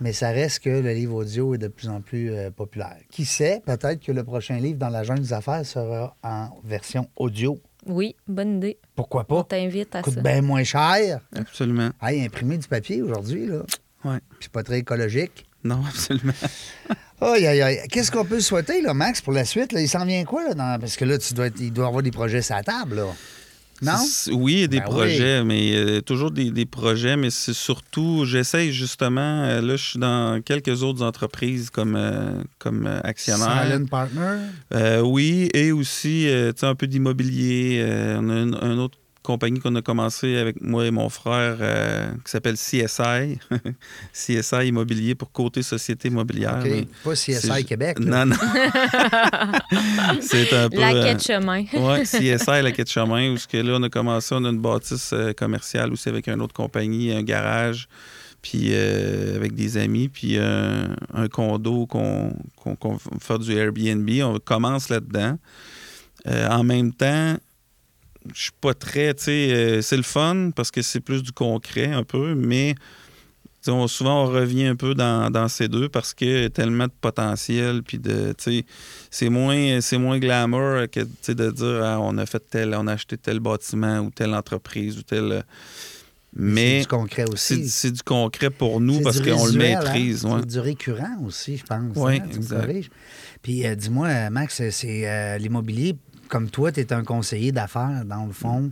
[0.00, 2.96] Mais ça reste que le livre audio est de plus en plus euh, populaire.
[3.10, 7.08] Qui sait, peut-être que le prochain livre dans la jungle des affaires sera en version
[7.16, 7.60] audio.
[7.86, 8.78] Oui, bonne idée.
[8.96, 9.44] Pourquoi On pas?
[9.44, 10.20] t'invite à Coûte ça.
[10.20, 11.20] bien moins cher.
[11.34, 11.90] Absolument.
[12.02, 13.60] Hey, imprimer du papier aujourd'hui, là.
[14.04, 14.18] Ouais.
[14.30, 15.46] Puis c'est pas très écologique.
[15.64, 16.32] Non, absolument.
[17.22, 17.78] Aïe, aïe, aïe.
[17.90, 19.72] Qu'est-ce qu'on peut souhaiter, là, Max, pour la suite?
[19.72, 19.82] Là?
[19.82, 20.54] Il s'en vient quoi, là?
[20.54, 22.62] dans- Parce que là, tu dois être- il doit y avoir des projets sur la
[22.62, 23.06] table, là.
[23.82, 23.92] Non?
[24.32, 24.94] Oui, il y a des Ben oui.
[24.94, 29.84] projets, mais euh, toujours des, des projets, mais c'est surtout, j'essaye justement, euh, là, je
[29.84, 33.64] suis dans quelques autres entreprises comme, euh, comme euh, actionnaire.
[33.64, 35.00] Silent Partner?
[35.02, 37.84] Oui, et aussi, tu sais, un peu d'immobilier.
[38.18, 42.30] On a une autre compagnie qu'on a commencé avec moi et mon frère euh, qui
[42.30, 43.38] s'appelle CSI.
[44.12, 46.62] CSI Immobilier pour côté société immobilière.
[47.04, 47.98] Pas CSI Québec.
[47.98, 48.24] là.
[48.24, 48.36] Non, non.
[50.20, 50.80] c'est un peu...
[50.80, 51.64] La euh, quête chemin.
[51.72, 54.48] oui, CSI, la quête de chemin, où ce que là, on a commencé, on a
[54.48, 57.88] une bâtisse euh, commerciale aussi avec une autre compagnie, un garage,
[58.42, 62.32] puis euh, avec des amis, puis euh, un condo qu'on
[63.20, 64.08] faire du Airbnb.
[64.22, 65.38] On commence là-dedans.
[66.26, 67.36] Euh, en même temps,
[68.34, 71.32] je suis pas très, tu sais, euh, c'est le fun parce que c'est plus du
[71.32, 72.74] concret un peu, mais
[73.66, 76.86] on- souvent on revient un peu dans, dans ces deux parce qu'il y a tellement
[76.86, 78.64] de potentiel, puis de, tu sais,
[79.10, 82.74] c'est moins, c'est moins glamour que tu sais, de dire ah, on a fait tel,
[82.74, 85.44] on a acheté tel bâtiment ou telle entreprise ou tel.
[86.32, 87.68] C'est Mais du concret c'est aussi.
[87.68, 89.56] c'est du concret pour nous C'est parce qu'on le hein?
[89.56, 90.24] maîtrise.
[90.24, 90.40] ouais.
[90.40, 91.96] C'est du récurrent aussi, je pense.
[91.96, 92.26] Oui, hein?
[92.32, 92.72] Exact.
[93.42, 95.96] Puis euh, dis-moi, Max, c'est euh, l'immobilier,
[96.30, 98.70] comme toi, tu es un conseiller d'affaires, dans le fond,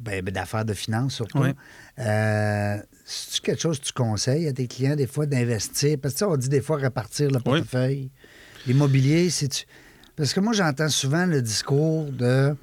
[0.00, 1.38] ben, ben, d'affaires de finances surtout.
[1.42, 1.50] Oui.
[1.98, 5.98] Euh, C'est-tu quelque chose que tu conseilles à tes clients des fois d'investir?
[6.00, 8.10] Parce que sais, on dit des fois répartir le portefeuille.
[8.66, 9.66] L'immobilier, c'est
[10.14, 12.54] Parce que moi, j'entends souvent le discours de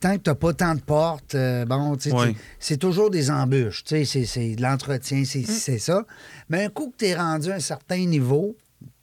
[0.00, 2.36] tant que tu n'as pas tant de portes, euh, bon, Oui.
[2.58, 3.82] c'est toujours des embûches.
[3.86, 6.04] C'est- de l'entretien, c'est c'est ça.
[6.48, 8.56] Mais un coup que tu es rendu à un certain niveau,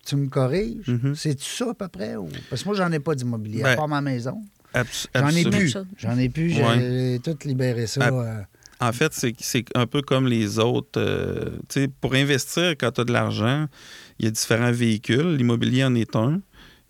[0.05, 1.15] tu me corriges, Mhm.
[1.15, 2.15] c'est-tu ça à peu près?
[2.15, 4.41] ou- Parce que moi, j'en ai pas d'immobilier, à Ben, part ma maison.
[5.15, 5.75] J'en ai plus.
[5.97, 7.19] J'en ai plus, j'ai Ouais.
[7.23, 8.07] tout libéré ça.
[8.07, 8.41] Euh,
[8.81, 10.99] En fait, c'est c'est un peu comme les autres.
[11.01, 13.65] euh, tu sais, pour investir, quand tu as de l'argent,
[14.19, 15.35] il y a différents véhicules.
[15.35, 16.39] L'immobilier en est un.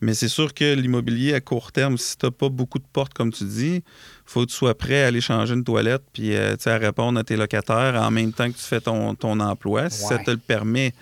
[0.02, 3.14] Mais c'est sûr que l'immobilier à court terme, si tu n'as pas beaucoup de portes,
[3.14, 3.84] comme tu dis,
[4.26, 7.24] faut que tu sois prêt à aller changer une toilette puis euh, à répondre à
[7.24, 10.38] tes locataires en même temps que tu fais ton, ton emploi, si ça te le
[10.38, 10.93] permet,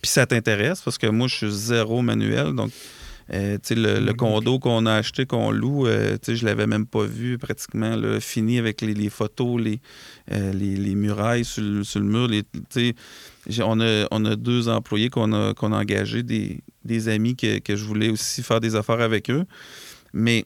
[0.00, 2.54] puis ça t'intéresse, parce que moi, je suis zéro manuel.
[2.54, 2.70] Donc,
[3.32, 7.38] euh, le, le condo qu'on a acheté, qu'on loue, euh, je l'avais même pas vu
[7.38, 9.80] pratiquement là, fini avec les, les photos, les,
[10.32, 12.28] euh, les, les murailles sur le, sur le mur.
[12.28, 12.42] Les,
[13.62, 17.58] on, a, on a deux employés qu'on a, qu'on a engagés, des, des amis que,
[17.58, 19.44] que je voulais aussi faire des affaires avec eux.
[20.12, 20.44] Mais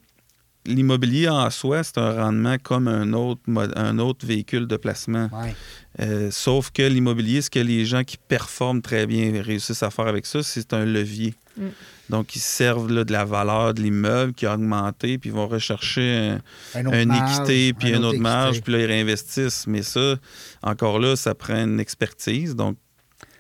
[0.67, 3.43] l'immobilier en soi, c'est un rendement comme un autre,
[3.77, 5.29] un autre véhicule de placement.
[5.33, 5.55] ouais.
[6.01, 10.09] Euh, sauf que l'immobilier, ce que les gens qui performent très bien réussissent à faire
[10.09, 11.35] avec ça, c'est un levier.
[11.57, 11.67] Mm.
[12.11, 15.49] Donc, ils servent là, de la valeur de l'immeuble qui a augmenté, puis ils vont
[15.49, 16.39] rechercher
[16.75, 18.87] un, Un autre un marge, équité, puis un une autre autre marge, puis là, ils
[18.87, 19.67] réinvestissent.
[19.67, 20.17] Mais ça,
[20.63, 22.55] encore là, ça prend une expertise.
[22.55, 22.77] Donc,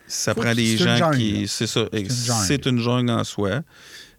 [0.06, 1.48] ça Faut prend des une gens jungle, qui.
[1.48, 1.86] C'est ça.
[1.92, 2.10] une.
[2.10, 3.60] C'est une jungle en soi.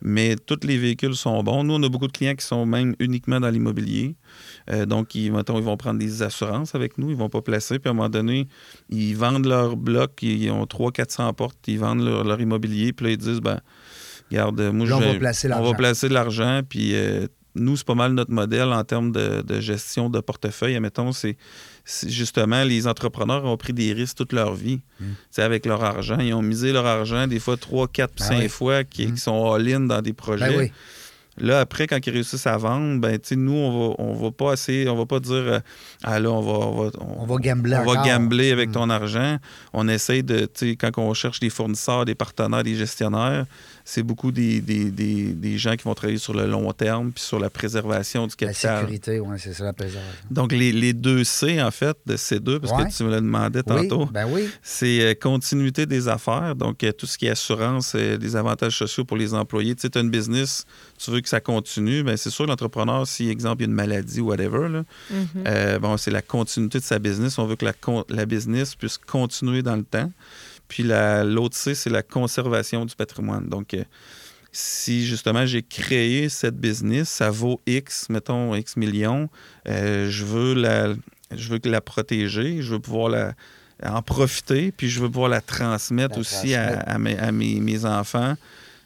[0.01, 1.63] Mais tous les véhicules sont bons.
[1.63, 4.15] Nous, on a beaucoup de clients qui sont même uniquement dans l'immobilier.
[4.69, 7.09] Euh, donc, ils, mettons, ils vont prendre des assurances avec nous.
[7.09, 7.79] Ils vont pas placer.
[7.79, 8.47] Puis, à un moment donné,
[8.89, 10.21] ils vendent leur bloc.
[10.21, 11.57] Ils ont 300-400 portes.
[11.67, 12.93] Ils vendent leur, leur immobilier.
[12.93, 13.59] Puis là, ils disent, ben,
[14.31, 15.71] regarde, moi, Là, on va placer on l'argent.
[15.71, 16.61] va placer de l'argent.
[16.67, 20.75] Puis, euh, nous, c'est pas mal notre modèle en termes de, de gestion de portefeuille.
[20.75, 21.37] Admettons, c'est
[22.07, 24.81] justement les entrepreneurs ont pris des risques toute leur vie.
[24.99, 25.05] Mm.
[25.37, 26.17] Avec leur argent.
[26.19, 28.49] Ils ont misé leur argent des fois 3, 4, Ben 5 oui.
[28.49, 29.13] fois qui, Mm.
[29.13, 30.49] qui sont all-in dans des projets.
[30.49, 30.71] Ben oui.
[31.37, 34.87] Là, après, quand ils réussissent à vendre, ben, nous, on va, on va pas essayer,
[34.87, 35.59] on va pas dire, euh,
[36.01, 38.71] ah là, on va, on va, On va gambler on va gambler avec Mm.
[38.71, 39.37] ton argent.
[39.73, 40.49] On essaye de,
[40.79, 43.45] quand on cherche des fournisseurs, des partenaires, des gestionnaires,
[43.87, 47.23] c'est beaucoup des, des, des, des gens qui vont travailler sur le long terme puis
[47.23, 48.79] sur la préservation du La capital.
[48.79, 50.25] sécurité, oui, c'est ça la préservation.
[50.31, 52.87] Donc, les, les deux C, en fait, de ces deux, parce Ouais.
[52.89, 54.49] que tu me le demandais Oui, tantôt, ben oui.
[54.63, 56.55] c'est euh, continuité des affaires.
[56.55, 59.75] Donc, euh, tout ce qui est assurance, euh, des avantages sociaux pour les employés.
[59.75, 60.65] Tu sais, tu as une business,
[60.97, 62.01] tu veux que ça continue.
[62.01, 65.27] Bien, c'est sûr, l'entrepreneur, si, exemple, il y a une maladie ou whatever, là, Mhm.
[65.45, 67.37] euh, bon, c'est la continuité de sa business.
[67.37, 70.11] On veut que la, con- la business puisse continuer dans le temps.
[70.67, 73.47] Puis la- l'autre C, c'est la conservation du patrimoine.
[73.47, 73.83] Donc, euh,
[74.51, 79.29] si justement j'ai créé cette business, ça vaut X, mettons X millions,
[79.67, 80.93] euh, je veux la,
[81.35, 83.33] je veux la protéger, je veux pouvoir la,
[83.83, 86.89] en profiter, puis je veux pouvoir la transmettre La aussi à, transmettre.
[86.89, 88.35] à mes, à mes- mes enfants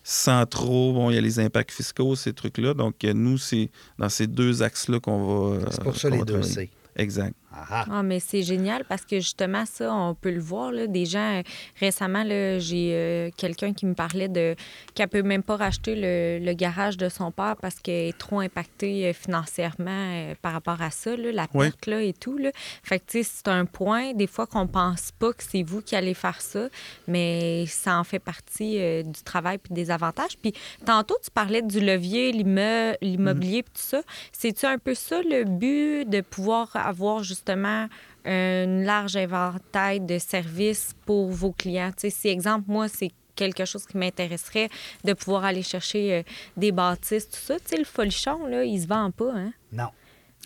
[0.04, 2.74] sans trop, bon, il y a les impacts fiscaux, ces trucs-là.
[2.74, 3.70] Donc, euh, nous, c'est
[4.00, 5.70] dans ces deux axes-là qu'on va.
[5.70, 6.42] C'est pour ça les deux.
[6.42, 6.70] C.
[6.96, 7.36] Exact.
[7.52, 10.72] Ah, mais c'est génial parce que justement, ça, on peut le voir.
[10.72, 11.42] Là, des gens,
[11.80, 14.56] récemment, j'ai euh, quelqu'un qui me parlait de
[14.94, 18.40] qu'elle peut même pas racheter le, le garage de son père parce qu'elle est trop
[18.40, 21.68] impactée euh, financièrement euh, par rapport à ça, là, la Oui.
[21.70, 22.38] perte là, et tout.
[22.38, 22.52] Là.
[22.84, 25.82] Fait que, tu sais, c'est un point, des fois, qu'on pense pas que c'est vous
[25.82, 26.68] qui allez faire ça,
[27.08, 30.38] mais ça en fait partie euh, du travail puis des avantages.
[30.42, 30.54] Puis
[30.86, 34.02] tantôt, tu parlais du levier, l'immobilier puis tout ça.
[34.32, 40.94] C'est-tu un peu ça le but de pouvoir avoir justement un large éventail de services
[41.06, 41.92] pour vos clients?
[41.92, 44.70] Tu sais, si, exemple, moi, c'est quelque chose qui m'intéresserait
[45.06, 46.24] de pouvoir aller chercher euh,
[46.58, 47.58] des bâtisses, tout ça.
[47.60, 49.54] Tu sais, le folichon, là, il se vend pas, hein?
[49.72, 49.90] Non.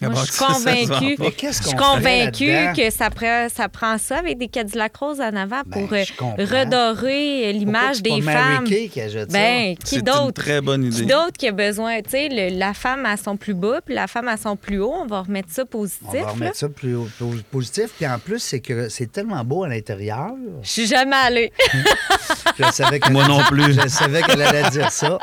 [0.10, 1.18] Moi, je suis convaincue.
[1.41, 5.62] Je suis convaincue que ça prend, ça prend ça avec des Cadillac roses en avant
[5.70, 6.36] pour Ben, euh, je comprends.
[6.38, 8.64] redorer euh, l'image des c'est pas Mary femmes.
[8.66, 9.01] Kay qui?
[9.30, 10.41] Ben, qui C'est une d'autre?
[10.43, 11.14] très bonne Qui idée.
[11.14, 12.01] d'autre qui a besoin?
[12.01, 14.93] Tu sais, la femme à son plus bas, puis la femme à son plus haut,
[15.04, 16.04] on va remettre ça positif.
[16.10, 16.28] On va là.
[16.32, 17.91] remettre ça plus au- plus positif.
[17.97, 20.32] Puis en plus, c'est que c'est tellement beau à l'intérieur.
[20.62, 21.51] Je suis jamais allée.
[22.60, 23.74] Je savais qu'elle Moi non plus.
[23.74, 25.18] Je savais qu'elle allait dire ça.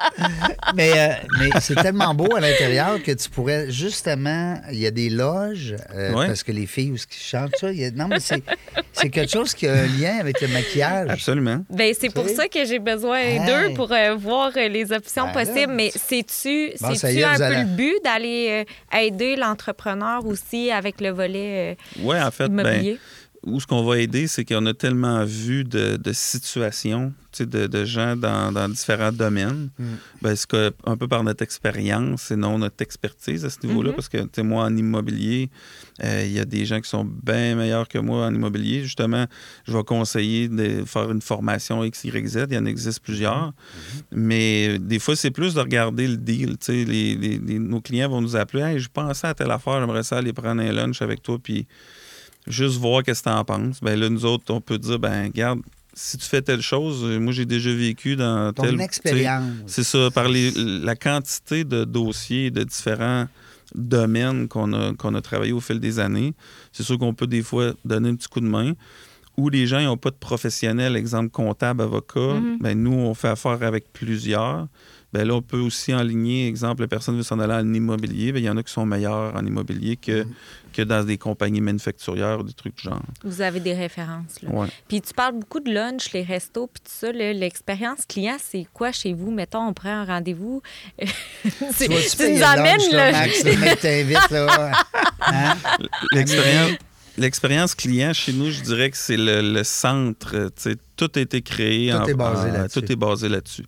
[0.75, 1.09] Mais, euh,
[1.39, 4.57] mais c'est tellement beau à l'intérieur que tu pourrais justement.
[4.73, 6.27] Il y a des loges, euh, Ouais.
[6.27, 7.71] parce que les filles où ce qui chantent ça.
[7.73, 8.43] il y a- non, mais c'est
[8.93, 11.09] c'est quelque chose qui a un lien avec le maquillage.
[11.11, 11.65] Absolument.
[11.71, 13.41] Ben, c'est pour ça que j'ai besoin Hey.
[13.41, 15.73] d'eux pour euh, voir euh, les options Ben là, possibles.
[15.73, 21.01] Mais Bon, ça sais-tu un peu allez- le but d'aller euh, aider l'entrepreneur aussi avec
[21.01, 22.99] le volet euh, Oui, en fait, ben, immobilier?
[23.43, 27.47] Où ce qu'on va aider, c'est qu'on a tellement vu de, de situations, tu sais,
[27.47, 29.71] de, de gens dans, dans différents domaines.
[29.79, 29.85] Mm.
[30.21, 33.91] Ben, c'est que, un peu par notre expérience et non notre expertise à ce niveau-là,
[33.91, 33.95] Mhm.
[33.97, 35.49] parce que, tu sais, moi, en immobilier,
[36.05, 38.83] euh, il y a des gens qui sont bien meilleurs que moi en immobilier.
[38.83, 39.27] Justement,
[39.67, 42.47] je vais conseiller de faire une formation X, Y, Z.
[42.51, 43.53] Il y en existe plusieurs.
[44.13, 46.57] Mais euh, des fois, c'est plus de regarder le deal.
[46.69, 50.33] Les- nos clients vont nous appeler Hey, je pensais à telle affaire, j'aimerais ça aller
[50.35, 51.67] prendre un lunch avec toi, puis
[52.47, 53.81] juste voir qu'est-ce que tu en penses.
[53.81, 55.61] Ben là, nous autres, on peut dire ben regarde,
[55.95, 58.81] si tu fais telle chose, euh, moi j'ai déjà vécu dans Ton telle.
[58.81, 59.45] expérience.
[59.67, 63.27] C'est ça, par les- la quantité de dossiers de différents
[63.75, 66.35] domaines qu'on a, qu'on a travaillé au fil des années.
[66.73, 68.73] C'est sûr qu'on peut des fois donner un petit coup de main.
[69.37, 72.59] Ou les gens n'ont pas de professionnels, exemple comptable, avocat, Mhm.
[72.61, 74.67] ben nous, on fait affaire avec plusieurs.
[75.13, 78.39] Ben là, on peut aussi enligner, exemple, la personne veut s'en aller en immobilier, ben,
[78.39, 80.25] il y en a qui sont meilleurs en immobilier que,
[80.73, 83.03] que dans des compagnies manufacturières ou des trucs du genre.
[83.25, 84.41] Vous avez des références.
[84.43, 84.51] Là.
[84.53, 84.69] Ouais.
[84.87, 87.11] Puis tu parles beaucoup de lunch, les restos, puis tout ça.
[87.11, 87.33] là.
[87.33, 89.33] L'expérience client, c'est quoi chez vous?
[89.33, 90.63] Mettons, on prend un rendez-vous.
[91.73, 93.13] C'est- Tu nous amènes lunch, là.
[93.13, 94.73] Max, le mec t'invite, là.
[95.23, 95.57] Hein?
[96.13, 96.71] L'expérience,
[97.19, 100.35] l'expérience client chez nous, je dirais que c'est le, le centre.
[100.35, 101.91] euh, tu sais, Tout a été créé.
[101.91, 102.81] Tout en- est basé là-dessus.
[102.81, 103.65] Tout est basé là-dessus.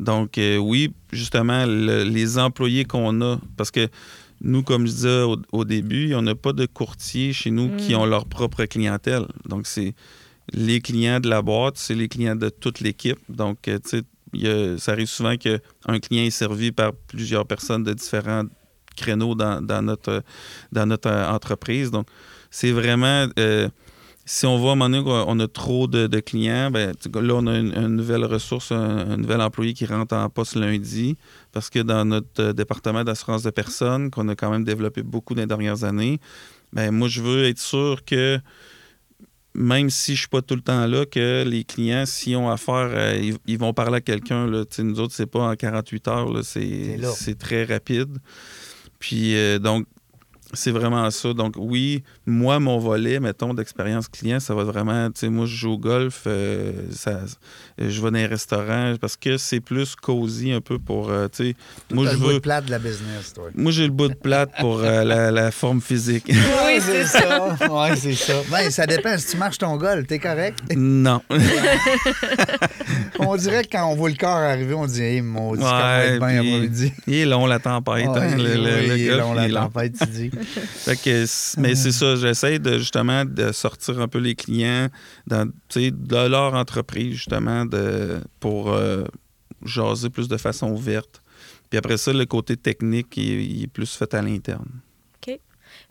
[0.00, 3.88] Donc, euh, oui, justement, le- les employés qu'on a, parce que
[4.42, 7.94] nous, comme je disais au, au début, on n'a pas de courtiers chez nous qui
[7.94, 7.98] Mm.
[7.98, 9.26] ont leur propre clientèle.
[9.48, 9.94] Donc, c'est
[10.52, 13.18] les clients de la boîte, c'est les clients de toute l'équipe.
[13.28, 14.02] Donc, euh, tu
[14.34, 18.44] sais, a- ça arrive souvent qu'un client est servi par plusieurs personnes de différents
[18.96, 20.22] créneaux dans, dans notre,
[20.72, 21.90] dans notre euh, entreprise.
[21.90, 22.06] Donc,
[22.50, 23.26] c'est vraiment.
[23.38, 23.68] euh,
[24.28, 27.34] si on voit à un moment donné qu'on a trop de, de clients, ben, là,
[27.34, 31.16] on a une, une nouvelle ressource, un, un nouvel employé qui rentre en poste lundi,
[31.52, 35.34] parce que dans notre euh, département d'assurance de personnes, qu'on a quand même développé beaucoup
[35.34, 36.18] dans les dernières années,
[36.72, 38.40] ben, moi, je veux être sûr que
[39.54, 42.50] même si je ne suis pas tout le temps là, que les clients, s'ils ont
[42.50, 44.46] affaire, euh, ils, ils vont parler à quelqu'un.
[44.46, 48.18] Nous autres, c'est pas en 48 heures, c'est très rapide.
[48.98, 49.86] Puis, euh, donc,
[50.56, 51.32] c'est vraiment ça.
[51.32, 55.54] Donc, oui, moi, mon volet, mettons, d'expérience client, ça va vraiment, tu sais, moi, je
[55.54, 57.20] joue au golf, euh, ça,
[57.78, 61.50] je vais dans les restaurants parce que c'est plus cosy un peu pour, euh, tu
[61.50, 61.56] sais,
[61.92, 62.40] moi, je le bout de veux.
[62.40, 63.44] plate de la business, toi.
[63.54, 66.24] Moi, j'ai le bout de plate pour euh, la, la forme physique.
[66.28, 66.34] Oui,
[66.80, 67.56] c'est ça.
[67.70, 68.34] Oui, c'est ça.
[68.50, 69.16] Ben, ça dépend.
[69.18, 70.58] Si tu marches ton golf, t'es correct?
[70.74, 71.20] non.
[73.18, 75.72] On dirait que quand on voit le corps arriver, on dit, hey, mon Dieu, comment
[75.72, 76.92] Ouais, être bien puis après-midi.
[77.06, 78.08] Il est long, la tempête.
[78.08, 79.66] Ouais, hein, le, le- oui, le il est golf, long, il est la long.
[79.68, 80.30] tempête, tu dis.
[80.46, 84.88] Fait que, mais c'est ça, j'essaie de justement de sortir un peu les clients
[85.26, 89.04] dans, tu sais, de leur entreprise, justement, de, pour euh,
[89.64, 91.22] jaser plus de façon ouverte.
[91.70, 94.68] Puis après ça, le côté technique, il, il est plus fait à l'interne.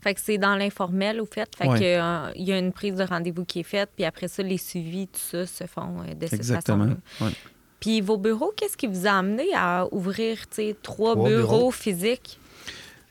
[0.01, 1.49] Fait que c'est dans l'informel, au fait.
[1.55, 1.79] Fait Ouais.
[1.79, 4.41] que, euh, il y a une prise de rendez-vous qui est faite, puis après ça,
[4.41, 6.85] les suivis, tout ça se font euh, de cette Exactement.
[6.85, 7.27] façon-là.
[7.27, 7.33] Ouais.
[7.79, 11.41] Puis vos bureaux, qu'est-ce qui vous a amené à ouvrir, tu sais, trois, Trois bureaux,
[11.57, 11.71] bureaux.
[11.71, 12.39] physiques?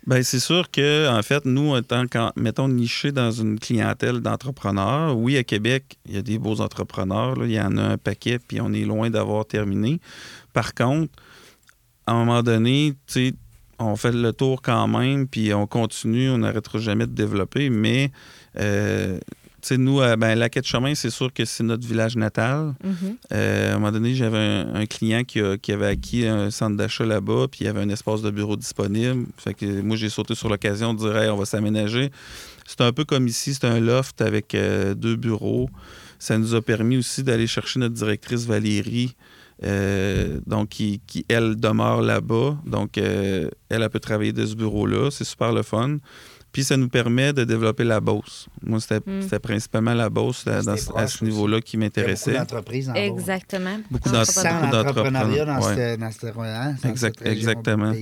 [0.06, 5.16] Bien, c'est sûr que, en fait, nous, étant, quand, mettons, nichés dans une clientèle d'entrepreneurs,
[5.16, 7.96] oui, à Québec, il y a des beaux entrepreneurs, là, il y en a un
[7.96, 10.00] paquet, puis on est loin d'avoir terminé.
[10.52, 11.10] Par contre,
[12.06, 13.34] à un moment donné, tu
[13.78, 18.12] on fait le tour quand même, puis on continue, on n'arrêtera jamais de développer, mais,
[18.58, 19.18] euh,
[19.68, 22.74] sais, nous, à ben, la Quête Chemin, c'est sûr que c'est notre village natal.
[22.84, 23.16] Mhm.
[23.32, 26.50] Euh, à un moment donné, j'avais un, un client qui, a- qui avait acquis un
[26.50, 29.26] centre d'achat là-bas, puis il y avait un espace de bureau disponible.
[29.36, 32.10] Fait que moi, j'ai sauté sur l'occasion de dire Hey, on va s'aménager.
[32.66, 35.68] C'est un peu comme ici, c'est un loft avec euh, deux bureaux.
[36.18, 39.14] Ça nous a permis aussi d'aller chercher notre directrice Valérie,
[39.62, 42.56] euh, donc qui, qui, elle, demeure là-bas.
[42.66, 45.10] Donc, euh, elle, elle peut travailler de ce bureau-là.
[45.10, 45.98] C'est super le fun.
[46.54, 48.46] Puis ça nous permet de développer la Beauce.
[48.64, 49.22] Moi, c'était Mm.
[49.22, 52.00] c'était principalement la Beauce là, dans- C'était à ce niveau-là qui Il y a beaucoup
[52.00, 52.32] m'intéressait.
[52.32, 53.78] d'entreprises en Exactement.
[53.90, 54.18] Beaucoup bas.
[54.20, 56.00] d'entre- Sans beaucoup l'entrepreneuriat dans, dans cette-
[56.36, 57.92] hein, dans Exact- cette région exactement.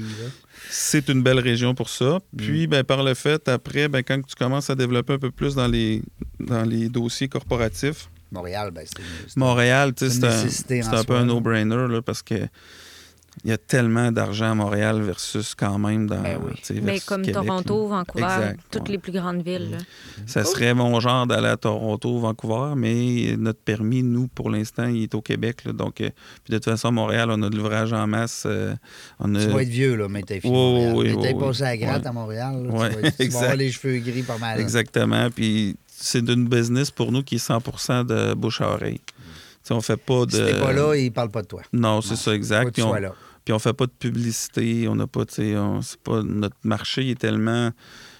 [0.70, 2.18] C'est une belle région pour ça.
[2.34, 2.36] Mm.
[2.36, 5.54] Puis, ben, par le fait, après, ben, quand tu commences à développer un peu plus
[5.54, 6.02] dans les,
[6.38, 10.88] dans les dossiers corporatifs, Montréal, ben, c'est c'est- Montréal, tu sais, C'est c'est une un,
[10.92, 12.34] un peu soi, un no-brainer là, parce que
[13.44, 16.22] il y a tellement d'argent à Montréal versus quand même dans.
[16.22, 16.52] Ben oui.
[16.82, 17.96] Mais comme Québec, Toronto, là.
[17.96, 18.88] Vancouver, Exact, toutes ouais.
[18.92, 19.70] les plus grandes villes.
[19.72, 19.78] là.
[20.26, 25.02] Ça serait mon genre d'aller à Toronto, Vancouver, mais notre permis, nous, pour l'instant, il
[25.02, 25.64] est au Québec.
[25.64, 25.72] là.
[25.72, 26.10] donc, euh,
[26.44, 28.44] puis de toute façon, à Montréal, on a de l'ouvrage en masse.
[28.46, 28.74] euh,
[29.18, 30.52] on a- Tu vas être vieux, là, mais t'es fini.
[30.54, 30.92] Oui, Montréal.
[30.96, 31.40] oui, mais oui, t'es oui.
[31.40, 32.08] passé à la gratte Ouais.
[32.08, 32.62] à Montréal.
[32.64, 34.56] Là, Ouais, tu, vas, tu vas avoir les cheveux gris pas mal.
[34.58, 34.62] là.
[34.62, 35.28] Exactement.
[35.30, 39.00] Puis c'est d'une business pour nous qui est 100% de bouche à oreille.
[39.04, 40.30] Tu sais, on fait pas de.
[40.32, 41.62] Si t'es pas là, ils parlent pas de toi.
[41.72, 42.66] Non, c'est ça, Faut exact.
[42.70, 43.12] que tu sois là.
[43.44, 44.86] Puis on fait pas de publicité.
[44.88, 45.54] On n'a pas, tu sais,
[46.04, 47.70] pas notre marché est tellement.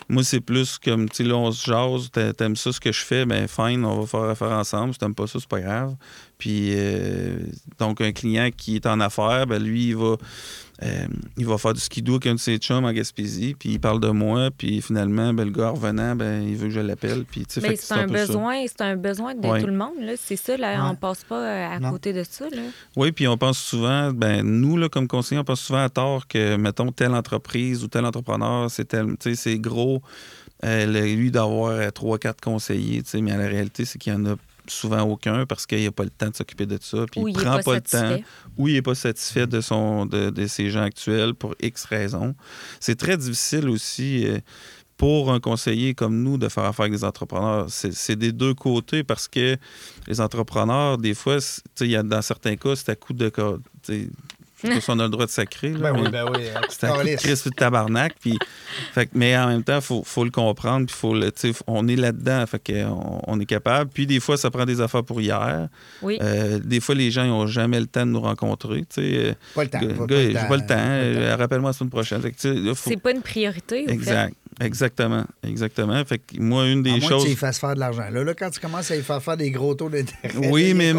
[0.09, 2.93] Moi, c'est plus comme, tu sais, là, on se jase, t'a- t'aimes ça ce que
[2.93, 4.93] je fais, ben fine, on va faire affaire ensemble.
[4.93, 5.95] Si t'aimes pas ça, c'est pas grave.
[6.39, 7.39] Puis, euh,
[7.79, 10.17] donc, un client qui est en affaires, ben lui, il va,
[10.83, 11.07] euh,
[11.37, 14.01] il va faire du skidoo avec un de ses chums en Gaspésie, puis il parle
[14.01, 17.25] de moi, puis finalement, ben, le gars en revenant, ben, il veut que je l'appelle.
[17.25, 19.61] Puis, tu sais, Mais c'est un, besoin, c'est un besoin de Ouais.
[19.61, 19.95] tout le monde.
[20.01, 20.13] là.
[20.19, 20.91] C'est ça, là, Ouais.
[20.91, 21.91] on passe pas euh, à Non.
[21.93, 22.47] côté de ça.
[22.51, 22.63] Là.
[22.97, 26.27] Oui, puis on pense souvent, ben nous, là, comme conseiller, on pense souvent à tort
[26.27, 30.03] que, mettons, telle entreprise ou tel entrepreneur, c'est tel, tu sais, c'est gros,
[30.65, 34.17] euh, le- lui, d'avoir trois, quatre conseillers, tu sais, mais la réalité, c'est qu'il y
[34.17, 34.35] en a
[34.67, 37.39] souvent aucun parce qu'il n'a pas le temps de s'occuper de ça, puis Ou il
[37.39, 38.25] est prend pas pas, le temps,
[38.57, 42.35] ou il n'est pas satisfait de, son, de, de ses gens actuels pour X raisons.
[42.81, 44.39] C'est très difficile aussi euh,
[44.97, 47.67] pour un conseiller comme nous de faire affaire avec des entrepreneurs.
[47.69, 49.57] C'est c'est des deux côtés parce que
[50.07, 51.39] les entrepreneurs, des fois,
[51.81, 53.33] il y a, dans certains cas, c'est à coup de...
[54.81, 55.71] si on a le droit de sacrer.
[55.71, 56.45] Là, mais- ben oui.
[56.69, 58.15] c'est un coup de Christ de tabarnak.
[58.21, 58.39] Puis,
[58.95, 60.87] fait, mais en même temps, il faut, faut le comprendre.
[60.87, 62.45] Puis faut le, tu sais, on est là-dedans.
[62.47, 63.91] Fait que on, on est capable.
[63.93, 65.69] Puis des fois, ça prend des affaires pour hier.
[66.03, 66.19] Oui.
[66.23, 68.81] Euh, des fois, les gens n'ont jamais le temps de nous rencontrer.
[68.81, 69.37] tu sais.
[69.55, 69.81] Pas le temps.
[69.81, 70.67] Gars, pas- pas le j'ai temps, pas le temps.
[70.69, 71.21] pas le temps.
[71.21, 72.21] Euh, Rappelle-moi la semaine prochaine.
[72.23, 73.87] Faut- C'est pas une priorité.
[73.87, 74.31] fait.
[74.61, 74.93] Exact.
[74.93, 75.25] Exactement.
[75.43, 76.05] Exactement.
[76.05, 77.23] Fait que moi, une À des moins que choses.
[77.23, 78.09] tu lui fasses faire de l'argent.
[78.11, 80.49] Là, là, quand tu commences à lui faire faire des gros taux d'intérêt.
[80.49, 80.93] Oui, il mais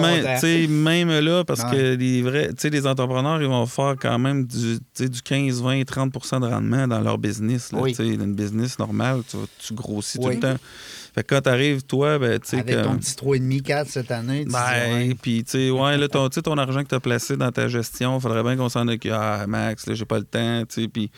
[0.67, 4.45] même, là, parce que les vrais, tu sais, les entrepreneurs, ils vont faire quand même
[4.45, 7.71] du, tu sais, du 15, 20, 30% de rendement dans leur business.
[7.71, 7.91] Là, Oui.
[7.91, 10.55] Tu sais, Une business normale, tu, tu grossis tout le temps.
[11.13, 14.11] Fait que quand tu arrives, toi, ben, tu sais, Avec ton petit 3,5, 4 cette
[14.11, 17.51] année, ben, puis, tu sais, ouais, là, ton, ton argent que tu as placé dans
[17.51, 19.11] ta gestion, faudrait bien qu'on s'en occupe.
[19.13, 21.11] Ah, Max, là, j'ai pas le temps, tu sais, puis...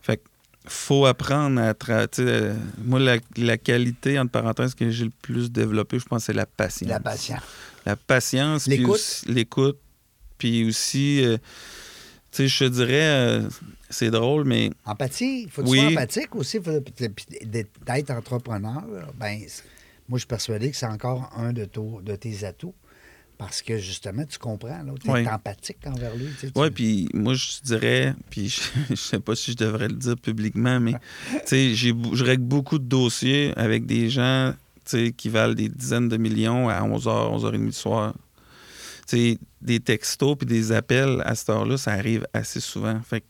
[0.00, 0.22] Fait que
[0.66, 1.72] faut apprendre à...
[1.72, 2.54] tra- tu sais, euh,
[2.84, 6.46] moi, la, la qualité, entre parenthèses, que j'ai le plus développée, je pense, c'est la
[6.46, 6.88] patience.
[6.88, 7.40] la patience.
[7.86, 8.66] La patience.
[8.66, 9.24] L'écoute.
[9.26, 9.78] L'écoute.
[10.38, 11.36] Puis aussi, euh,
[12.30, 12.90] tu sais, je te dirais,
[13.42, 13.48] euh,
[13.90, 15.78] c'est drôle, mais Empathie, il faut que Oui.
[15.78, 16.58] tu sois empathique aussi.
[17.44, 18.82] d'être entrepreneur,
[19.14, 19.38] ben,
[20.08, 22.74] moi, je suis persuadé que c'est encore un de tes atouts.
[23.36, 25.28] Parce que justement, tu comprends, tu es Oui.
[25.28, 26.26] empathique envers lui.
[26.34, 28.60] tu sais, tu- Ouais, puis moi, je dirais, puis je,
[28.90, 32.24] je sais pas si je devrais le dire publiquement, mais tu sais, j'ai bou- je
[32.24, 34.54] règle beaucoup de dossiers avec des gens
[34.84, 38.14] tu sais, qui valent des dizaines de millions à 11h, 11h30 du soir.
[39.08, 43.00] Tu sais, des textos puis des appels à cette heure-là, ça arrive assez souvent.
[43.02, 43.26] Fait que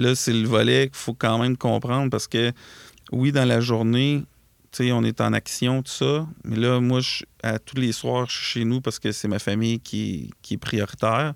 [0.00, 2.52] là, c'est le volet qu'il faut quand même comprendre parce que,
[3.12, 4.24] oui, dans la journée,
[4.80, 6.26] on est en action, tout ça.
[6.44, 9.28] Mais là, moi, je- à tous les soirs, je suis chez nous parce que c'est
[9.28, 11.34] ma famille qui, qui est prioritaire.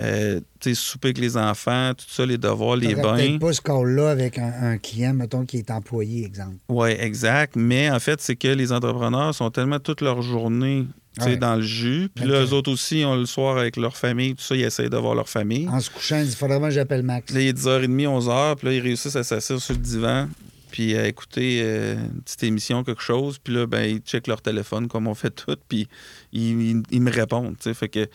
[0.00, 0.40] Euh,
[0.74, 3.38] souper avec les enfants, tout ça, les devoirs, les bains.
[3.38, 6.56] pas ce call-là avec un, un client, mettons, qui est employé, exemple.
[6.68, 7.54] Oui, exact.
[7.54, 10.86] Mais en fait, c'est que les entrepreneurs sont tellement toute leur journée
[11.20, 11.36] Ouais.
[11.36, 12.08] dans le jus.
[12.12, 14.90] Puis là, eux autres aussi, ont le soir avec leur famille, tout ça, ils essayent
[14.90, 15.68] de voir leur famille.
[15.68, 17.32] En se couchant, il dit, faudrait vraiment que j'appelle Max.
[17.32, 20.28] Là, il est 10h30, 11h, puis là, ils réussissent à s'asseoir sur le divan.
[20.74, 24.42] Puis à écouter euh, une petite émission, quelque chose, puis là, ben, ils checkent leur
[24.42, 25.86] téléphone comme on fait tout, puis
[26.32, 27.54] ils, ils- ils me répondent.
[27.56, 27.74] tu sais.
[27.74, 28.08] Fait que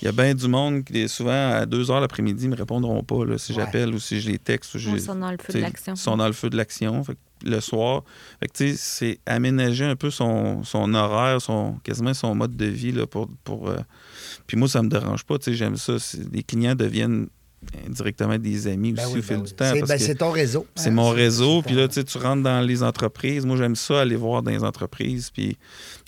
[0.00, 3.02] il y a bien du monde qui, souvent, à 2 heures l'après-midi, ils me répondront
[3.02, 3.58] pas là, si Ouais.
[3.58, 4.76] j'appelle ou si je les texte.
[4.76, 5.94] Ou Ils sont dans le feu de l'action.
[5.94, 7.02] Ils sont dans le feu de l'action.
[7.02, 7.18] Fait que
[7.50, 8.02] Le soir,
[8.40, 12.56] fait que, tu sais, c'est aménager un peu son, son horaire, son, quasiment son mode
[12.56, 12.92] de vie.
[12.92, 13.76] Là, pour, pour, euh,
[14.46, 15.38] Puis moi, ça me dérange pas.
[15.38, 15.96] tu sais, J'aime ça.
[16.32, 17.26] Les clients deviennent
[17.86, 19.56] indirectement des amis Ben aussi oui, au fil ben du oui.
[19.56, 19.70] temps.
[19.74, 20.66] C'est ben, c'est ton réseau.
[20.74, 21.56] c'est hein, mon c'est- réseau.
[21.62, 23.44] c'est Puis là, tu sais, tu rentres dans les entreprises.
[23.46, 25.30] Moi, j'aime ça, aller voir dans les entreprises.
[25.30, 25.56] Puis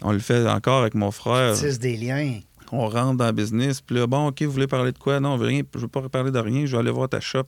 [0.03, 1.55] on le fait encore avec mon frère.
[1.55, 2.40] tisse des liens.
[2.70, 3.80] On rentre dans le business.
[3.80, 5.20] Puis là, bon, OK, vous voulez parler de quoi?
[5.20, 5.62] Non, on veut rien.
[5.74, 6.66] Je veux pas parler de rien.
[6.66, 7.44] Je vais aller voir ta shop.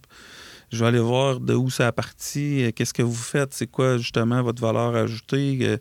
[0.72, 2.62] Je vais aller voir de où ça a parti.
[2.64, 3.52] euh, Qu'est-ce que vous faites?
[3.52, 5.58] C'est quoi, justement, votre valeur ajoutée?
[5.62, 5.76] euh,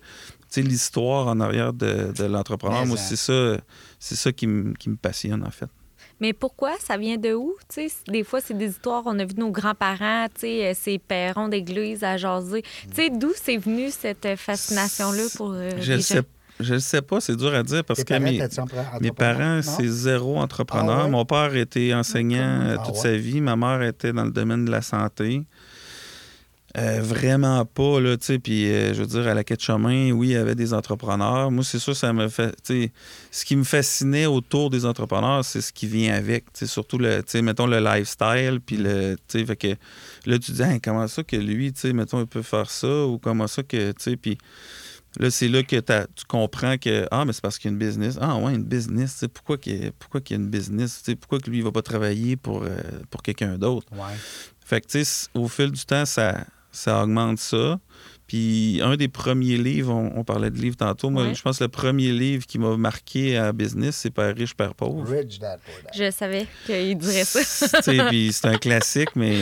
[0.51, 2.85] Tu sais, l'histoire en arrière de, de l'entrepreneur.
[2.87, 3.57] Moi, c'est ça,
[3.99, 5.69] c'est ça qui, me- qui me passionne, en fait.
[6.21, 6.71] Mais pourquoi?
[6.79, 7.55] Ça vient de où?
[7.73, 9.03] Tu sais, des fois, c'est des histoires.
[9.05, 12.61] On a vu nos grands-parents, tu sais, euh, ces perrons d'église à jaser.
[12.89, 16.21] Tu sais, d'où c'est venu cette euh, fascination-là pour euh, Je les sais,
[16.59, 19.87] je le sais pas, c'est dur à dire parce Tes que parents, mes, parents, c'est
[19.87, 20.99] zéro entrepreneur.
[20.99, 21.09] Ah ouais?
[21.09, 23.01] Mon père était enseignant Ah toute ouais?
[23.01, 23.39] sa vie.
[23.39, 25.43] Ma mère était dans le domaine de la santé.
[26.77, 28.39] Euh, vraiment pas, là, tu sais.
[28.39, 31.49] Puis, euh, je veux dire, à la quête chemin, oui, il y avait des entrepreneurs.
[31.49, 32.55] Moi, c'est sûr, ça me fait.
[33.31, 36.45] Ce qui me fascinait autour des entrepreneurs, c'est ce qui vient avec.
[36.53, 38.59] Tu sais, surtout, le, tu sais, mettons, le lifestyle.
[38.63, 39.67] Puis, le, tu sais, fait que
[40.27, 43.05] là, tu dis, Hein, comment ça que lui, tu sais, mettons, il peut faire ça
[43.07, 44.37] ou comment ça que, tu sais, puis.
[45.17, 47.73] Là, c'est là que t'as- tu comprends que Ah, mais c'est parce qu'il y a
[47.73, 48.19] une business.
[48.21, 49.13] Ah, ouais, une business.
[49.13, 50.99] tu sais, Pourquoi qu'il y, a- pourquoi qu'il y a une business?
[50.99, 52.69] Tu sais, Pourquoi que lui, il va pas travailler pour, euh,
[53.09, 53.87] pour quelqu'un d'autre?
[53.91, 54.13] Ouais.
[54.63, 57.79] Fait que, tu sais, au fil du temps, ça, ça augmente ça.
[58.27, 61.09] Puis, un des premiers livres, on, on parlait de livres tantôt.
[61.09, 61.33] Moi, Ouais.
[61.33, 64.75] je pense que le premier livre qui m'a marqué à business, c'est Père riche, Père
[64.75, 65.09] pauvre.
[65.09, 65.93] Rich Dad Poor Dad.
[65.95, 67.39] Je savais qu'il dirait ça.
[67.81, 69.37] Tu sais, puis c'est un classique, mais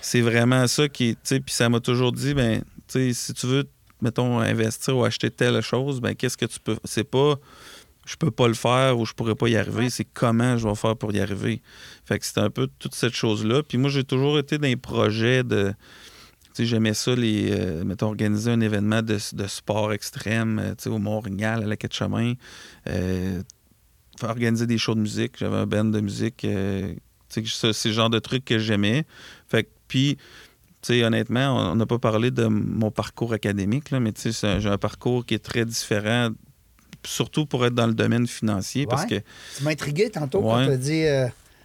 [0.00, 1.16] c'est vraiment ça qui.
[1.16, 3.64] Tu sais, puis ça m'a toujours dit, ben, tu sais, si tu veux,
[4.00, 6.76] mettons, investir ou acheter telle chose, ben, qu'est-ce que tu peux.
[6.84, 7.34] C'est pas.
[8.06, 9.88] Je peux pas le faire ou je pourrais pas y arriver.
[9.90, 11.60] C'est comment je vais faire pour y arriver.
[12.06, 13.62] Fait que c'est un peu toute cette chose-là.
[13.62, 15.74] Puis moi, j'ai toujours été dans les projets de.
[16.56, 21.62] J'aimais ça, les, euh, mettons, organiser un événement de, de sport extrême, euh, au Mont-Rignal,
[21.64, 22.34] à la Quai de Chemin.
[22.88, 23.42] Euh,
[24.22, 25.32] organiser des shows de musique.
[25.38, 26.44] J'avais un band de musique.
[26.44, 26.94] euh,
[27.28, 27.42] c'est
[27.86, 29.04] le genre de truc que j'aimais.
[29.48, 30.16] Fait que, puis,
[30.82, 34.78] tu sais, honnêtement, on n'a pas parlé de mon parcours académique, là, mais j'ai un
[34.78, 36.28] parcours qui est très différent,
[37.04, 39.24] surtout pour être dans le domaine financier, parce que Ouais.
[39.56, 40.66] Tu m'as intrigué tantôt quand Ouais.
[40.66, 41.04] tu as dit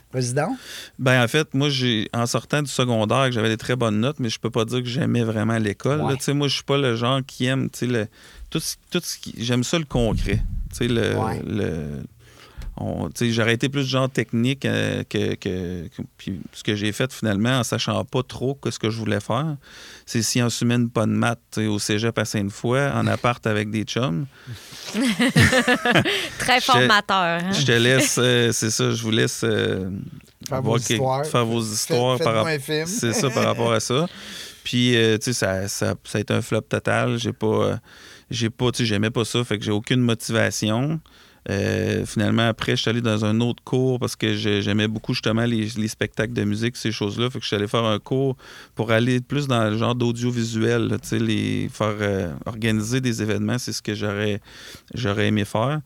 [0.09, 0.55] président?
[0.97, 4.19] Ben en fait, moi j'ai en sortant du secondaire, que j'avais des très bonnes notes,
[4.19, 6.01] mais je peux pas dire que j'aimais vraiment l'école.
[6.01, 6.17] Ouais.
[6.17, 8.07] Tu sais, moi je suis pas le genre qui aime, tu sais, le
[8.49, 10.41] tout, ce- tout ce qui j'aime ça le concret.
[10.71, 11.41] Tu sais le, Ouais.
[11.45, 12.03] le-
[13.19, 17.59] j'aurais été plus genre technique euh, que, que- que- puis ce que j'ai fait finalement
[17.59, 19.55] en sachant pas trop que ce que je voulais faire.
[20.05, 23.69] C'est sciences humaines, pas de maths, tu sais, au cégep à Sainte-Foy, en appart avec
[23.69, 24.25] des chums.
[26.39, 27.15] Très formateur.
[27.43, 27.51] hein?
[27.51, 29.89] Je te laisse, euh, c'est ça, je vous laisse euh,
[30.47, 31.25] Faire vos quelque- histoires.
[31.25, 32.47] faire vos Faites- histoires par.
[32.85, 34.07] C'est ça par rapport à ça.
[34.63, 37.17] Puis, euh, tu sais, ça, ça, ça a été un flop total.
[37.17, 37.47] J'ai pas.
[37.47, 37.75] euh,
[38.29, 39.43] j'ai pas, tu sais, j'aimais pas ça.
[39.43, 40.99] Fait que j'ai aucune motivation.
[41.49, 45.13] Euh, finalement, après, je suis allé dans un autre cours parce que j'ai- j'aimais beaucoup
[45.13, 47.29] justement les, les spectacles de musique, ces choses-là.
[47.29, 48.37] Fait que je suis allé faire un cours
[48.75, 53.21] pour aller plus dans le genre d'audiovisuel, là, tu sais, les faire euh, organiser des
[53.21, 54.41] événements, c'est ce que j'aurais
[54.93, 55.81] j'aurais aimé faire.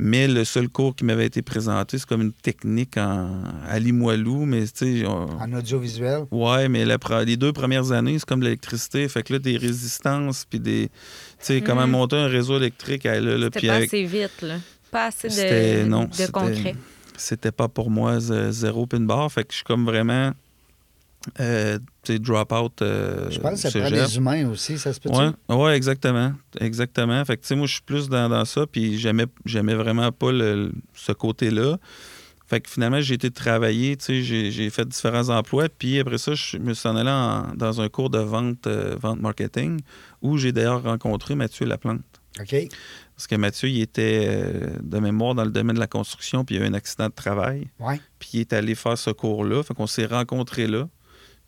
[0.00, 4.44] Mais le seul cours qui m'avait été présenté, c'est comme une technique en, à Limoilou,
[4.44, 6.20] mais tu sais, on- En audiovisuel?
[6.30, 9.08] Ouais, mais la les deux premières années, c'est comme l'électricité.
[9.08, 10.88] Fait que là, des résistances, puis des.
[10.88, 10.92] Tu
[11.40, 11.90] sais, comment Mhm.
[11.92, 13.06] monter un réseau électrique.
[13.06, 14.58] à- là, là, puis avec- vite, là.
[14.90, 16.76] Pas assez de, non, de c'était- concret.
[17.16, 19.30] C'était pas pour moi zéro pin bar.
[19.32, 20.32] Fait que je suis comme vraiment.
[21.40, 21.78] Euh,
[22.08, 22.80] drop out.
[22.80, 26.32] euh, Je pense que ça prend des humains aussi, ça se peut Ouais, ouais, exactement.
[26.60, 27.22] Exactement.
[27.24, 30.10] Fait que, tu sais, moi, je suis plus dans, dans ça, puis j'aimais, j'aimais vraiment
[30.12, 31.76] pas le- ce côté-là.
[32.46, 36.16] Fait que finalement, j'ai été travailler, tu sais, j'ai, j'ai fait différents emplois, puis après
[36.16, 39.80] ça, je me suis en allé en- dans un cours de vente, euh, vente marketing,
[40.22, 42.00] où j'ai d'ailleurs rencontré Mathieu Laplante.
[42.40, 42.54] OK.
[43.18, 46.54] Parce que Mathieu, il était euh, de mémoire dans le domaine de la construction, puis
[46.54, 48.00] il a eu un accident de travail, Ouais.
[48.20, 49.64] puis il est allé faire ce cours-là.
[49.64, 50.88] Fait qu'on s'est rencontrés là.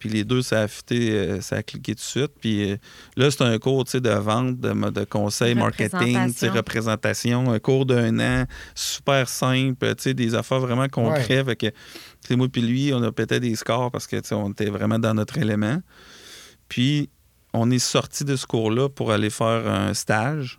[0.00, 2.32] Puis les deux, ça a fité, euh, ça a cliqué tout de suite.
[2.40, 2.76] Puis euh,
[3.16, 7.52] là, c'est un cours tu sais, de vente, de, de conseil, marketing, tu sais, Représentation.
[7.52, 11.46] un cours d'un an, super simple, tu sais, des affaires vraiment concrètes.
[11.46, 14.50] Fait que, moi puis lui, on a pété des scores parce que tu sais, on
[14.50, 15.80] était vraiment dans notre élément.
[16.68, 17.10] Puis
[17.52, 20.58] on est sorti de ce cours-là pour aller faire un stage.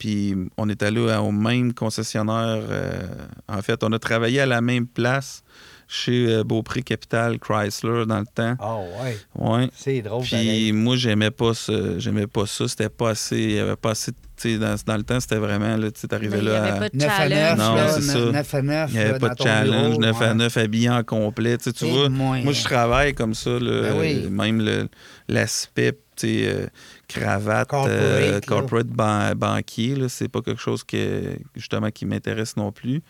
[0.00, 2.62] Puis on est allé au même concessionnaire.
[2.68, 3.02] euh,
[3.48, 5.42] en fait, on a travaillé à la même place
[5.86, 8.54] chez euh, Beaupré Capital Chrysler dans le temps.
[8.60, 9.18] Ah, ouais.
[9.34, 9.68] Ouais.
[9.74, 10.22] C'est drôle.
[10.22, 10.72] Puis pareil.
[10.72, 11.98] moi, j'aimais pas ça.
[11.98, 12.66] J'aimais pas ça.
[12.66, 13.36] C'était pas assez.
[13.38, 14.12] Il y avait pas assez.
[14.12, 15.76] tu sais, Dans, dans le temps, c'était vraiment.
[15.76, 16.62] Là, tu t'arrivais il n'y là.
[16.64, 17.58] avait pas de 9 à 9, challenge.
[17.58, 18.18] Non, là, c'est ça.
[18.32, 18.90] 9 à 9.
[18.90, 20.34] Il n'y avait là, pas de challenge, bureau, 9 à ouais.
[20.34, 21.58] 9 habillé en complet.
[21.58, 22.40] Tu, sais, tu Et vois, moins.
[22.42, 23.50] moi, je travaille comme ça.
[23.50, 24.28] là, Ben oui.
[24.30, 24.88] Même le-
[25.28, 26.66] l'aspect, tu sais, euh,
[27.12, 32.56] cravate, Corporate, euh, corporate ban- banquier, là, c'est pas quelque chose que, justement qui m'intéresse
[32.56, 33.02] non plus.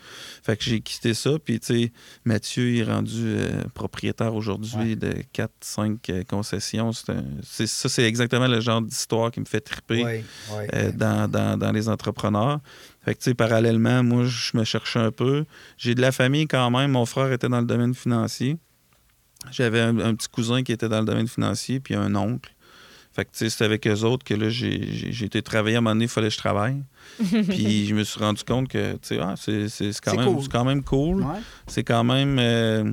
[0.43, 1.31] Fait que j'ai quitté ça.
[1.43, 1.91] Puis, tu sais,
[2.25, 6.91] Mathieu est rendu euh, propriétaire aujourd'hui de 4-5 concessions.
[6.93, 10.23] C'est un- c'est- ça, c'est exactement le genre d'histoire qui me fait triper Ouais,
[10.55, 10.67] ouais.
[10.73, 12.59] euh, dans, dans- dans les entrepreneurs.
[13.05, 15.45] Fait que, tu sais, parallèlement, moi, je me cherchais un peu.
[15.77, 16.91] J'ai de la famille quand même.
[16.91, 18.57] Mon frère était dans le domaine financier.
[19.51, 22.53] J'avais un, un petit cousin qui était dans le domaine financier, puis un oncle.
[23.13, 25.75] Fait que, tu sais, c'est avec eux autres que là, j'ai été travailler.
[25.75, 26.81] À un moment donné, il fallait que je travaille.
[27.19, 29.67] puis je me suis rendu compte que, tu sais, ah, c'est
[30.01, 30.41] quand, même- cool.
[30.43, 31.21] c'est quand même cool.
[31.23, 31.39] Ouais.
[31.67, 32.37] C'est quand même...
[32.39, 32.89] euh,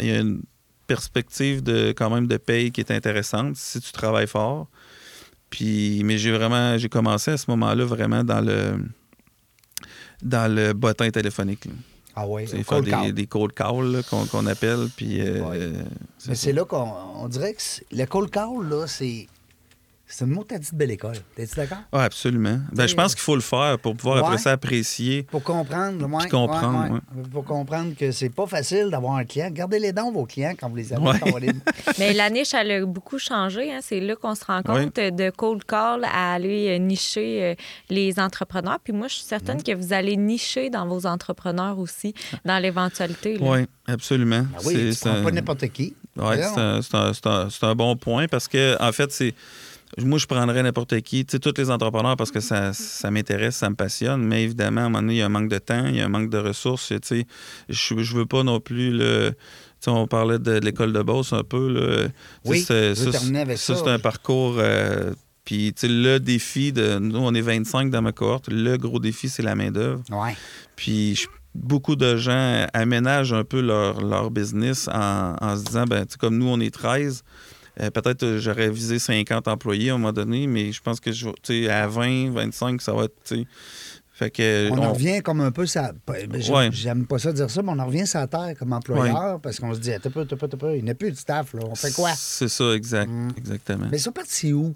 [0.00, 0.40] Il y a une
[0.86, 4.68] perspective de quand même de paye qui est intéressante si tu travailles fort.
[5.50, 8.78] Puis, mais j'ai vraiment, j'ai commencé à ce moment-là vraiment dans le
[10.22, 11.66] dans le bottin téléphonique.
[11.66, 11.72] là.
[12.16, 13.12] Ah oui, faire cold des, call.
[13.12, 14.88] des cold calls là, qu'on qu'on appelle.
[14.96, 15.56] Puis, euh, Ouais.
[15.60, 15.82] euh,
[16.26, 17.62] Mais c'est là qu'on on dirait que
[17.96, 19.28] le cold call, là, c'est.
[20.10, 21.16] C'est une mot que t'as dit de belle école.
[21.36, 21.78] T'es-tu d'accord?
[21.92, 22.58] Ah, absolument.
[22.72, 24.22] Ben, je pense qu'il faut le faire pour pouvoir Ouais.
[24.22, 25.24] après ça apprécier.
[25.24, 27.22] Pour comprendre, ouais, Puis comprendre, ouais, ouais.
[27.30, 29.50] Pour comprendre que c'est pas facile d'avoir un client.
[29.50, 31.04] Gardez les dents, vos clients, quand vous les avez.
[31.20, 31.52] Quand les-
[31.98, 33.70] Mais la niche, elle a beaucoup changé.
[33.70, 33.80] hein.
[33.82, 34.84] C'est là qu'on se rend Oui.
[34.86, 37.54] compte de cold call à aller euh, nicher euh,
[37.90, 38.78] les entrepreneurs.
[38.82, 42.14] Puis moi, je suis certaine que vous allez nicher dans vos entrepreneurs aussi,
[42.46, 43.36] dans l'éventualité.
[43.42, 44.46] Oui, absolument.
[44.56, 45.94] Ah oui, C'est- pas n'importe qui.
[46.16, 46.34] Oui,
[46.82, 46.96] c'est
[47.26, 49.34] un, un bon point parce que, en fait, c'est.
[49.96, 53.56] Moi, je prendrais n'importe qui, tu sais, tous les entrepreneurs parce que ça, ça m'intéresse,
[53.56, 55.58] ça me passionne, mais évidemment, à un moment donné, il y a un manque de
[55.58, 56.88] temps, il y a un manque de ressources.
[56.88, 57.26] Tu sais,
[57.68, 59.30] je, je veux pas non plus le.
[59.30, 59.36] tu
[59.80, 61.68] sais, on parlait de, de l'école de Beauce un peu.
[61.72, 62.08] Là.
[62.44, 62.94] Oui, ça.
[62.94, 64.56] c'est un parcours.
[64.58, 65.12] euh,
[65.44, 66.98] puis, tu sais, le défi de.
[66.98, 68.48] Nous, on est 25 dans ma cohorte.
[68.50, 70.02] Le gros défi, c'est la main-d'œuvre.
[70.10, 70.36] Ouais.
[70.76, 76.04] Puis beaucoup de gens aménagent un peu leur, leur business en, en se disant, ben,
[76.20, 77.22] comme nous, on est 13,
[77.80, 81.12] euh, peut-être euh, j'aurais visé 50 employés à un moment donné, mais je pense que
[81.12, 81.28] je
[81.68, 83.34] à 20, 25, ça va être.
[84.12, 84.68] Fait que.
[84.72, 85.92] On, en revient comme un peu ça.
[86.08, 86.68] J'aime Ouais.
[86.72, 89.60] j'aime pas ça dire ça, mais on en revient sur la terre comme employeur parce
[89.60, 91.54] qu'on se dit, t'as pas, t'as pas, t'as pas, il n'y a plus de staff,
[91.54, 91.60] là.
[91.70, 92.10] On fait quoi?
[92.16, 93.08] C'est ça, exact.
[93.08, 93.28] Mm.
[93.36, 93.86] Exactement.
[93.90, 94.74] Mais ils sont partis où?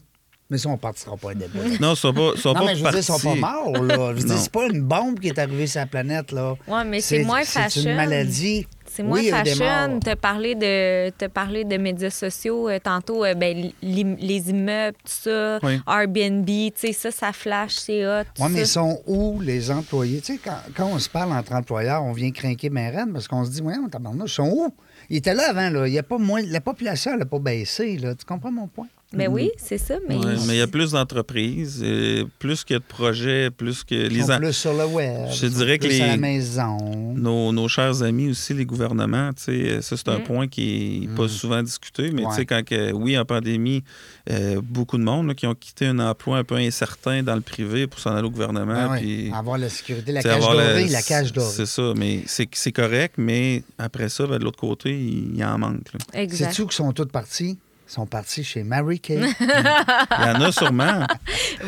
[0.48, 1.60] Mais ça, on partira pas un débat.
[1.80, 3.72] Non, ils sont pas, sont Non, pas mais je veux dire, ils sont pas morts,
[3.82, 4.10] là.
[4.10, 4.40] Je veux dire, Non.
[4.40, 6.54] c'est pas une bombe qui est arrivée sur la planète, là.
[6.68, 7.90] Ouais, mais c'est moins C'est fashion.
[7.90, 8.66] une maladie.
[8.94, 10.00] C'est moins Oui, fashion.
[10.00, 15.12] Te parler de, te parler de médias sociaux, euh, tantôt, euh, ben, les immeubles, tout
[15.30, 15.80] ça, Oui.
[15.86, 18.24] Airbnb, tu sais, ça, ça flash, c'est hot.
[18.38, 20.20] Oui, mais ils sont où les employés?
[20.20, 23.28] Tu sais, quand, quand on se parle entre employeurs, on vient craquer mes reines parce
[23.28, 24.74] qu'on se dit, ouais, on tabarnouche, ils sont où?
[25.08, 25.88] Ils étaient là avant, là.
[25.88, 28.14] Il y a pas moins, la population n'a pas baissé, là.
[28.14, 28.88] Tu comprends mon point?
[29.14, 30.16] Ben oui, c'est ça, mais.
[30.16, 33.84] Ouais, mais il y a plus d'entreprises, euh, plus qu'il y a de projets, plus
[33.84, 35.28] que les en- plus sur le web.
[35.32, 36.78] Je dirais que plus à les- la maison.
[37.14, 40.24] Nos, nos chers amis aussi, les gouvernements, tu sais, ça c'est un Mm.
[40.24, 42.34] point qui n'est pas souvent discuté, mais tu Ouais.
[42.36, 43.84] sais, quand, que, oui, en pandémie,
[44.30, 47.40] euh, beaucoup de monde là, qui ont quitté un emploi un peu incertain dans le
[47.42, 48.74] privé pour s'en aller au gouvernement.
[48.92, 51.52] Ah oui, Avoir la sécurité, la cage dorée, la cage dorée.
[51.54, 55.44] C'est ça, mais c'est c'est correct, mais après ça, ben, de l'autre côté, il y
[55.44, 55.92] en manque.
[55.92, 56.20] là.
[56.20, 56.50] Exact.
[56.50, 57.58] Sais-tu qu'ils sont tous partis?
[57.92, 59.16] Ils sont partis chez Mary Kay.
[59.40, 61.06] Il y en a sûrement.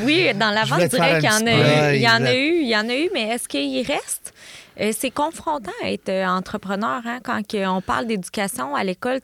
[0.05, 1.97] Oui, dans voulais je dirais qu'il y en a eu.
[1.97, 4.33] Il y en a eu, il y en a eu, mais est-ce qu'il reste?
[4.81, 9.21] Euh, c'est confrontant à être euh, entrepreneur hein, quand on parle d'éducation à l'école.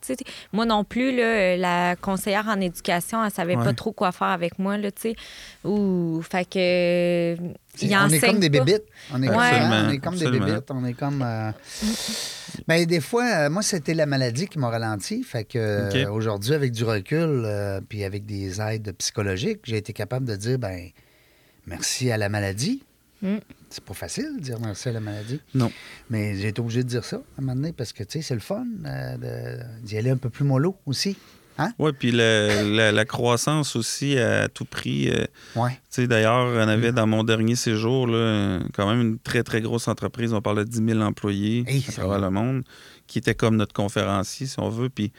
[0.52, 4.28] Moi non plus, là, euh, la conseillère en éducation, elle savait pas trop quoi faire
[4.28, 4.76] avec moi.
[4.76, 5.16] Là, tu sais.
[5.64, 7.34] Ouh, fait que.
[7.80, 8.64] il on est enseigne comme des pas.
[8.64, 8.84] bébites.
[9.10, 10.70] On est, comme, Absolument, hein, on est comme des bébites.
[10.70, 11.24] On est comme.
[12.58, 15.22] Euh, Ben, des fois, euh, moi, c'était la maladie qui m'a ralenti.
[15.22, 19.92] Fait que euh, aujourd'hui, avec du recul, euh, puis avec des aides psychologiques, j'ai été
[19.92, 20.90] capable de dire, ben,
[21.66, 22.82] merci à la maladie.
[23.22, 23.36] Mm.
[23.68, 25.40] C'est pas facile de dire merci à la maladie.
[25.54, 25.70] Non.
[26.08, 28.22] Mais j'ai été obligé de dire ça à un moment donné parce que, tu sais,
[28.22, 31.16] c'est le fun euh, d'y aller un peu plus mollo aussi.
[31.58, 31.72] Hein?
[31.78, 35.10] Oui, puis la, la- la croissance aussi à tout prix.
[35.10, 35.26] euh,
[35.56, 35.78] Ouais.
[36.06, 36.68] D'ailleurs, on Mm.
[36.68, 40.32] avait dans mon dernier séjour, là, quand même une très, très grosse entreprise.
[40.32, 42.62] On parlait de 10 000 employés Hey, à travers le monde,
[43.06, 44.88] qui était comme notre conférencier, si on veut.
[44.88, 45.16] Puis, tu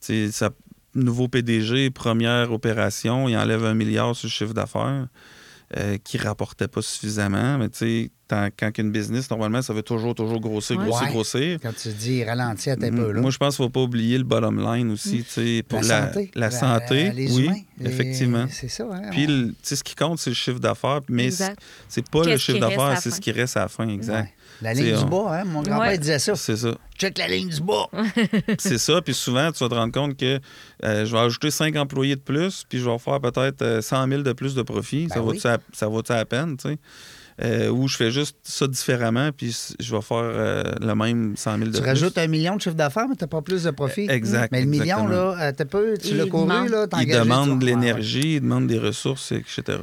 [0.00, 0.50] sais, sa
[0.94, 5.06] nouveau PDG, première opération, il enlève un milliard sur le chiffre d'affaires
[5.76, 7.58] euh, qui rapportait pas suffisamment.
[7.58, 8.10] Mais tu sais,
[8.58, 10.84] quand une business, normalement, ça veut toujours, toujours grossir, Ouais.
[10.86, 11.12] grossir, Ouais.
[11.12, 11.58] grossir.
[11.62, 13.20] Quand tu dis ralentir à tes peu, là.
[13.20, 15.80] Moi, je pense qu'il ne faut pas oublier le bottom line aussi, tu sais, pour
[15.82, 16.30] la, la, santé.
[16.34, 17.54] la santé, les oui, humains.
[17.78, 18.46] Les- effectivement.
[18.50, 19.10] C'est ça, hein?
[19.10, 22.24] Puis, on- le- tu sais, ce qui compte, c'est le chiffre d'affaires, mais c'est pas
[22.24, 24.22] le chiffre d'affaires, c'est ce qui reste à la fin, exact.
[24.24, 24.34] Ouais.
[24.62, 25.44] La ligne du bas, hein?
[25.46, 25.96] Mon grand-père Ouais.
[25.98, 26.34] disait ça.
[26.34, 26.74] C'est ça.
[26.98, 27.86] Check la ligne du bas.
[28.58, 29.00] C'est ça.
[29.00, 30.38] Puis souvent, tu vas te rendre compte que
[30.84, 34.06] euh, je vais ajouter 5 employés de plus, puis je vais faire peut-être euh, 100
[34.06, 35.06] 000 de plus de profit.
[35.06, 35.26] Ben ça oui.
[35.34, 36.78] vaut-tu à, ça vaut-tu à la peine, tu sais?
[37.42, 41.52] Euh, ou je fais juste ça différemment, puis je vais faire euh, le même 100
[41.58, 41.88] 000 de Tu plus.
[41.88, 44.06] rajoutes un million de chiffre d'affaires, mais tu n'as pas plus de profit.
[44.10, 45.08] Exact, Mais le million, exactement.
[45.08, 48.78] là, euh, t'as peu, tu l'as couru, là, Il demande de l'énergie, il demande des
[48.78, 49.78] ressources, etc.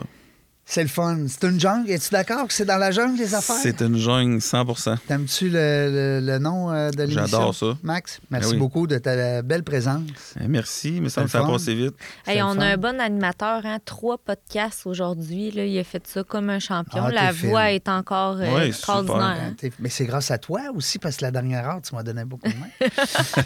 [0.70, 1.18] C'est le fun.
[1.30, 1.90] C'est une jungle.
[1.90, 3.56] Es-tu d'accord que c'est dans la jungle, les affaires?
[3.56, 4.66] C'est une jungle 100
[5.08, 7.26] T'aimes-tu le, le- le nom euh, de l'émission?
[7.26, 7.78] J'adore ça.
[7.84, 8.60] Max, merci Ben oui.
[8.60, 10.02] beaucoup de ta belle présence.
[10.44, 11.96] Eh, Merci, mais ça me fait passer vite.
[12.26, 13.78] Hey, on a un bon animateur, hein?
[13.86, 15.54] trois podcasts aujourd'hui.
[15.56, 17.02] Il a fait ça comme un champion.
[17.06, 19.38] Ah, La voix est encore euh, Ouais, extraordinaire.
[19.42, 19.54] hein.
[19.58, 22.26] T'es- Mais c'est grâce à toi aussi, parce que la dernière heure, tu m'as donné
[22.26, 22.90] beaucoup de main.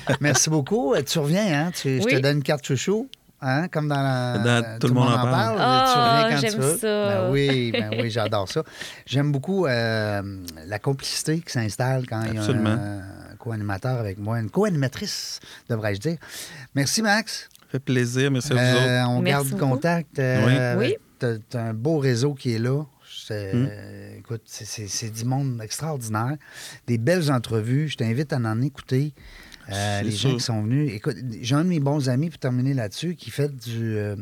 [0.22, 0.96] Merci beaucoup.
[0.96, 1.72] Euh, Tu reviens, hein?
[1.72, 3.08] Tu- je te donne une carte chouchou.
[3.44, 4.38] Hein, comme dans la.
[4.62, 5.56] Dans Tout le monde en parle.
[5.56, 6.78] tu Ah, reviens quand j'aime tu veux.
[6.78, 7.08] ça.
[7.24, 8.64] Ben oui, ben oui, j'adore ça.
[9.08, 10.22] J'aime beaucoup euh,
[10.68, 13.02] la complicité qui s'installe quand il y a un
[13.40, 16.18] co-animateur avec moi, une co-animatrice, devrais-je dire.
[16.76, 17.50] Merci, Max.
[17.62, 18.88] Ça fait plaisir, merci à vous autres.
[18.88, 19.72] Euh, on Merci garde beaucoup.
[19.74, 20.20] contact.
[20.20, 20.96] euh, Oui.
[21.18, 22.84] T'as t'as un beau réseau qui est là.
[23.28, 23.68] C'est- Hmm.
[23.72, 26.36] euh, écoute, c'est- c'est c'est du monde extraordinaire.
[26.88, 27.88] Des belles entrevues.
[27.88, 29.14] Je t'invite à en écouter.
[29.70, 30.92] Euh, les gens qui sont venus.
[30.94, 33.96] Écoute, j'ai un de mes bons amis, pour terminer là-dessus, qui fait du.
[33.98, 34.16] euh,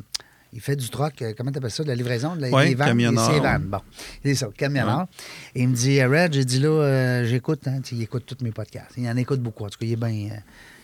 [0.52, 2.76] il fait du troc, euh, comment t'appelles ça, de la livraison, de la, Ouais, des
[2.76, 3.28] vannes, camionneur.
[3.30, 3.64] des- ses vannes.
[3.68, 3.80] Bon,
[4.24, 5.06] c'est ça, camionneur.
[5.54, 8.44] Et il me dit, Red, j'ai dit là, euh, j'écoute, hein, tu il écoute tous
[8.44, 8.92] mes podcasts.
[8.98, 10.40] Il en écoute beaucoup, en tout cas, il est bien, euh,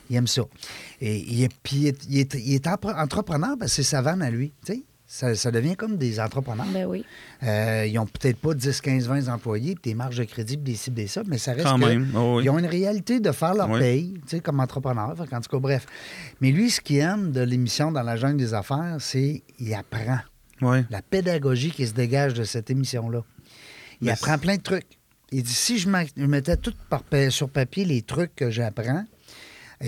[0.10, 0.43] il aime ça.
[1.01, 3.89] Et il est, puis il est, il est- il est empre- entrepreneur parce que c'est
[3.89, 4.84] sa vanne à lui, tu sais.
[5.08, 6.66] Ça, ça devient comme des entrepreneurs.
[6.74, 7.06] Ben oui.
[7.43, 10.72] Euh, ils ont peut-être pas 10, 15, 20 employés, puis des marges de crédit, puis
[10.74, 12.43] des cibles, des ça, mais ça reste Quand que même, oh oui.
[12.45, 13.80] ils ont une réalité de faire leur Oui.
[13.80, 15.16] paye, tu sais, comme entrepreneur.
[15.30, 15.86] Qu'en tout cas, bref.
[16.41, 20.20] Mais lui, ce qu'il aime de l'émission Dans la jungle des affaires, c'est qu'il apprend.
[20.62, 20.86] Ouais.
[20.89, 23.22] La pédagogie qui se dégage de cette émission-là.
[24.01, 24.88] Il Mais apprend plein de trucs.
[25.32, 25.88] Il dit, si je
[26.18, 29.03] mettais tout par pa- sur papier les trucs que j'apprends,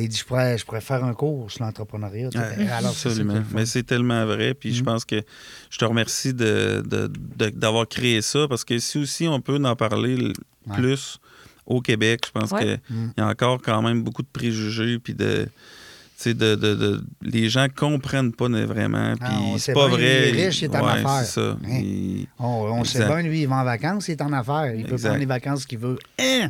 [0.04, 2.30] il dit, je pourrais, je pourrais faire un cours sur l'entrepreneuriat.
[2.36, 3.42] Ouais, absolument.
[3.54, 4.54] Mais c'est tellement vrai.
[4.54, 4.74] Puis Mm.
[4.74, 5.22] je pense que
[5.70, 9.62] je te remercie de- de- de- d'avoir créé ça parce que si aussi on peut
[9.64, 10.16] en parler
[10.68, 10.76] Ouais.
[10.76, 11.20] plus
[11.66, 12.80] au Québec, je pense Ouais.
[12.90, 13.12] qu'il Mm.
[13.18, 15.00] y a encore quand même beaucoup de préjugés.
[15.00, 15.48] Puis de.
[16.20, 19.14] tu sais, De, de, de- les gens comprennent pas vraiment.
[19.18, 20.30] Puis Ah, sait c'est pas bien, vrai.
[20.30, 21.26] il est riche, il est en Ouais, affaires.
[21.26, 21.52] Ça.
[21.64, 21.80] Hein?
[21.80, 24.74] Il- On, on sait bien, lui, il va en vacances, il est en affaires.
[24.74, 25.10] Il peut Exact.
[25.10, 26.00] prendre les vacances qu'il veut.
[26.20, 26.50] Hein?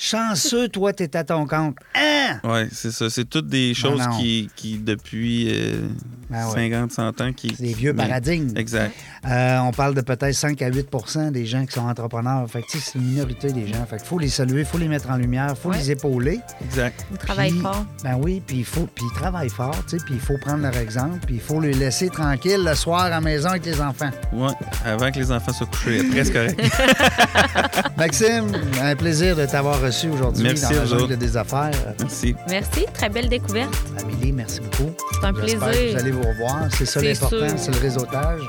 [0.00, 1.76] Chanceux, toi, t'es à ton compte.
[1.96, 2.38] Hein?
[2.44, 3.10] Oui, c'est ça.
[3.10, 4.16] C'est toutes des choses non.
[4.16, 5.88] qui, qui, depuis euh,
[6.30, 6.70] Ben ouais.
[6.70, 7.48] 50, 100 ans, qui.
[7.48, 8.56] Des vieux mais- paradigmes.
[8.56, 8.94] Exact.
[9.28, 12.48] Euh, on parle de peut-être 5 à 8% des gens qui sont entrepreneurs.
[12.48, 13.84] Fait que, tu sais, c'est une minorité des gens.
[13.86, 15.78] Fait qu'il faut les saluer, il faut les mettre en lumière, il faut Ouais.
[15.78, 16.38] les épauler.
[16.64, 17.04] Exact.
[17.10, 17.84] Il travaille Puis- fort.
[18.04, 20.62] Ben oui, puis il faut, puis ils travaillent fort, tu sais, puis il faut prendre
[20.62, 23.80] leur exemple, puis il faut les laisser tranquilles le soir à la maison avec les
[23.80, 24.10] enfants.
[24.32, 24.52] Ouais.
[24.84, 26.60] Avant que les enfants soient couchés, presque correct.
[27.96, 31.70] Maxime, un plaisir de t'avoir reçu aujourd'hui Merci dans la jungle des affaires.
[32.00, 32.34] Merci.
[32.48, 32.86] Merci.
[32.94, 33.74] Très belle découverte.
[34.00, 34.92] Amélie, merci beaucoup.
[35.20, 35.60] C'est un plaisir.
[35.60, 36.68] que vous allez vous revoir.
[36.76, 37.58] C'est ça C'est l'important, sûr.
[37.58, 38.40] c'est le réseautage.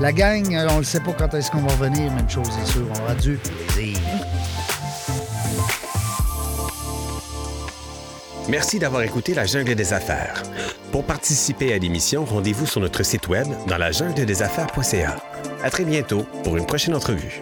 [0.00, 2.48] La gang, euh, on ne sait pas quand est-ce qu'on va revenir, mais une chose
[2.62, 3.98] est sûre, on aura du plaisir.
[8.48, 10.42] Merci d'avoir écouté La Jungle des Affaires.
[10.92, 15.16] Pour participer à l'émission, rendez-vous sur notre site web dans la jungle des affaires.ca.
[15.62, 17.40] À très bientôt pour une prochaine entrevue.